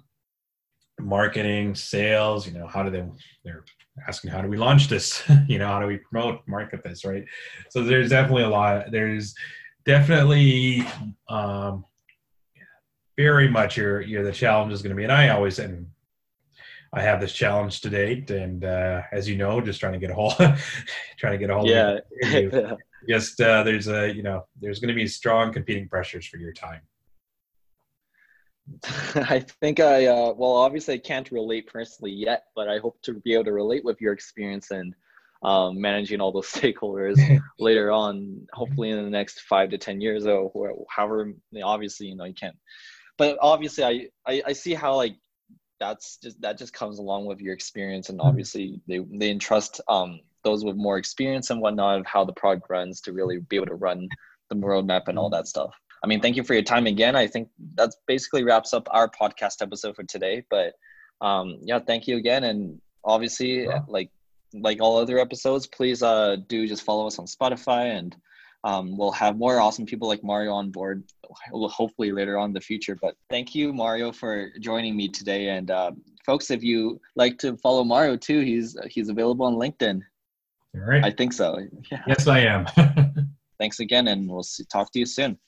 marketing, 1.01 1.75
sales. 1.75 2.46
You 2.46 2.53
know, 2.53 2.66
how 2.66 2.83
do 2.83 2.90
they? 2.90 3.05
They're 3.42 3.64
asking, 4.07 4.31
how 4.31 4.42
do 4.42 4.49
we 4.49 4.59
launch 4.59 4.88
this? 4.88 5.22
you 5.49 5.59
know, 5.59 5.68
how 5.68 5.81
do 5.81 5.87
we 5.87 5.96
promote, 5.96 6.40
market 6.46 6.85
this, 6.85 7.05
right? 7.07 7.25
So 7.70 7.83
there's 7.83 8.11
definitely 8.11 8.42
a 8.42 8.51
lot. 8.51 8.90
There's 8.90 9.35
definitely 9.87 10.87
um, 11.31 11.87
very 13.16 13.49
much 13.49 13.79
your 13.79 14.03
your 14.03 14.22
the 14.22 14.33
challenge 14.33 14.75
is 14.75 14.83
going 14.83 14.90
to 14.90 14.96
be, 14.96 15.05
and 15.05 15.12
I 15.12 15.31
always 15.31 15.59
and 15.59 15.87
I 16.92 17.03
have 17.03 17.20
this 17.20 17.33
challenge 17.33 17.81
to 17.83 17.90
date, 17.90 18.31
and 18.31 18.64
uh, 18.64 19.03
as 19.12 19.29
you 19.29 19.37
know, 19.37 19.61
just 19.61 19.81
trying 19.81 19.92
to 19.94 19.99
get 19.99 20.11
a 20.11 20.14
hold, 20.14 20.35
trying 21.18 21.33
to 21.33 21.38
get 21.38 21.51
a 21.51 21.55
hold. 21.55 21.68
Yeah. 21.68 21.99
Of 22.22 22.79
just 23.09 23.40
uh, 23.40 23.62
there's 23.62 23.88
a 23.88 24.12
you 24.14 24.22
know 24.22 24.46
there's 24.61 24.81
going 24.81 24.88
to 24.88 24.94
be 24.94 25.07
strong 25.07 25.53
competing 25.53 25.88
pressures 25.88 26.27
for 26.27 26.38
your 26.38 26.53
time. 26.53 26.81
I 29.14 29.44
think 29.61 29.81
I 29.81 30.07
uh, 30.07 30.33
well 30.37 30.57
obviously 30.57 30.94
I 30.94 30.99
can't 30.99 31.31
relate 31.31 31.66
personally 31.66 32.12
yet, 32.12 32.44
but 32.55 32.68
I 32.68 32.79
hope 32.79 33.01
to 33.03 33.14
be 33.14 33.35
able 33.35 33.44
to 33.44 33.53
relate 33.53 33.85
with 33.85 34.01
your 34.01 34.12
experience 34.12 34.70
and 34.70 34.94
um, 35.42 35.81
managing 35.81 36.20
all 36.20 36.33
those 36.33 36.49
stakeholders 36.49 37.18
later 37.59 37.90
on. 37.90 38.46
Hopefully 38.53 38.90
in 38.90 39.05
the 39.05 39.11
next 39.11 39.40
five 39.40 39.70
to 39.70 39.79
ten 39.79 40.01
years 40.01 40.27
or 40.27 40.51
however. 40.88 41.33
Obviously, 41.62 42.09
you 42.09 42.16
know 42.16 42.25
you 42.25 42.35
can't, 42.35 42.57
but 43.18 43.38
obviously 43.40 43.85
I, 43.85 44.09
I 44.27 44.42
I 44.46 44.53
see 44.53 44.75
how 44.75 44.96
like 44.96 45.16
that's 45.78 46.18
just 46.18 46.40
that 46.40 46.58
just 46.58 46.72
comes 46.72 46.98
along 46.98 47.26
with 47.26 47.40
your 47.40 47.54
experience 47.54 48.08
and 48.08 48.18
mm-hmm. 48.18 48.28
obviously 48.28 48.80
they 48.86 49.00
they 49.12 49.30
entrust 49.30 49.80
um 49.88 50.20
those 50.42 50.64
with 50.64 50.76
more 50.76 50.98
experience 50.98 51.50
and 51.50 51.60
whatnot 51.60 51.98
of 51.98 52.06
how 52.06 52.24
the 52.24 52.32
product 52.32 52.66
runs 52.70 53.00
to 53.00 53.12
really 53.12 53.38
be 53.38 53.56
able 53.56 53.66
to 53.66 53.74
run 53.74 54.08
the 54.50 54.56
roadmap 54.56 55.08
and 55.08 55.18
all 55.18 55.26
mm-hmm. 55.26 55.36
that 55.36 55.48
stuff 55.48 55.74
i 56.04 56.06
mean 56.06 56.20
thank 56.20 56.36
you 56.36 56.44
for 56.44 56.54
your 56.54 56.62
time 56.62 56.86
again 56.86 57.16
i 57.16 57.26
think 57.26 57.48
that's 57.74 57.96
basically 58.06 58.44
wraps 58.44 58.72
up 58.72 58.86
our 58.90 59.08
podcast 59.08 59.60
episode 59.60 59.94
for 59.94 60.04
today 60.04 60.42
but 60.50 60.74
um 61.20 61.58
yeah 61.62 61.78
thank 61.78 62.06
you 62.06 62.16
again 62.16 62.44
and 62.44 62.80
obviously 63.04 63.66
like 63.88 64.10
like 64.54 64.80
all 64.80 64.96
other 64.96 65.18
episodes 65.18 65.66
please 65.66 66.02
uh 66.02 66.36
do 66.48 66.66
just 66.66 66.82
follow 66.82 67.06
us 67.06 67.18
on 67.18 67.26
spotify 67.26 67.96
and 67.96 68.16
um, 68.66 68.96
we'll 68.96 69.12
have 69.12 69.38
more 69.38 69.61
awesome 69.61 69.87
people 69.87 70.09
like 70.09 70.24
Mario 70.24 70.52
on 70.52 70.70
board, 70.70 71.05
hopefully 71.52 72.11
later 72.11 72.37
on 72.37 72.50
in 72.50 72.52
the 72.52 72.61
future. 72.61 72.98
But 73.00 73.14
thank 73.31 73.55
you, 73.55 73.72
Mario, 73.72 74.11
for 74.11 74.50
joining 74.59 74.96
me 74.96 75.09
today. 75.09 75.50
And 75.50 75.70
uh, 75.70 75.92
folks, 76.26 76.50
if 76.50 76.64
you 76.64 77.00
like 77.14 77.38
to 77.38 77.57
follow 77.59 77.85
Mario 77.85 78.16
too, 78.16 78.40
he's 78.40 78.76
he's 78.90 79.09
available 79.09 79.46
on 79.46 79.55
LinkedIn. 79.55 80.00
All 80.74 80.81
right. 80.81 81.05
I 81.05 81.12
think 81.12 81.33
so. 81.33 81.61
Yeah. 81.92 82.02
Yes, 82.09 82.26
I 82.26 82.40
am. 82.40 82.66
thanks 83.61 83.79
again, 83.79 84.09
and 84.09 84.29
we'll 84.29 84.42
see, 84.42 84.64
talk 84.64 84.90
to 84.92 84.98
you 84.98 85.07
soon. 85.07 85.38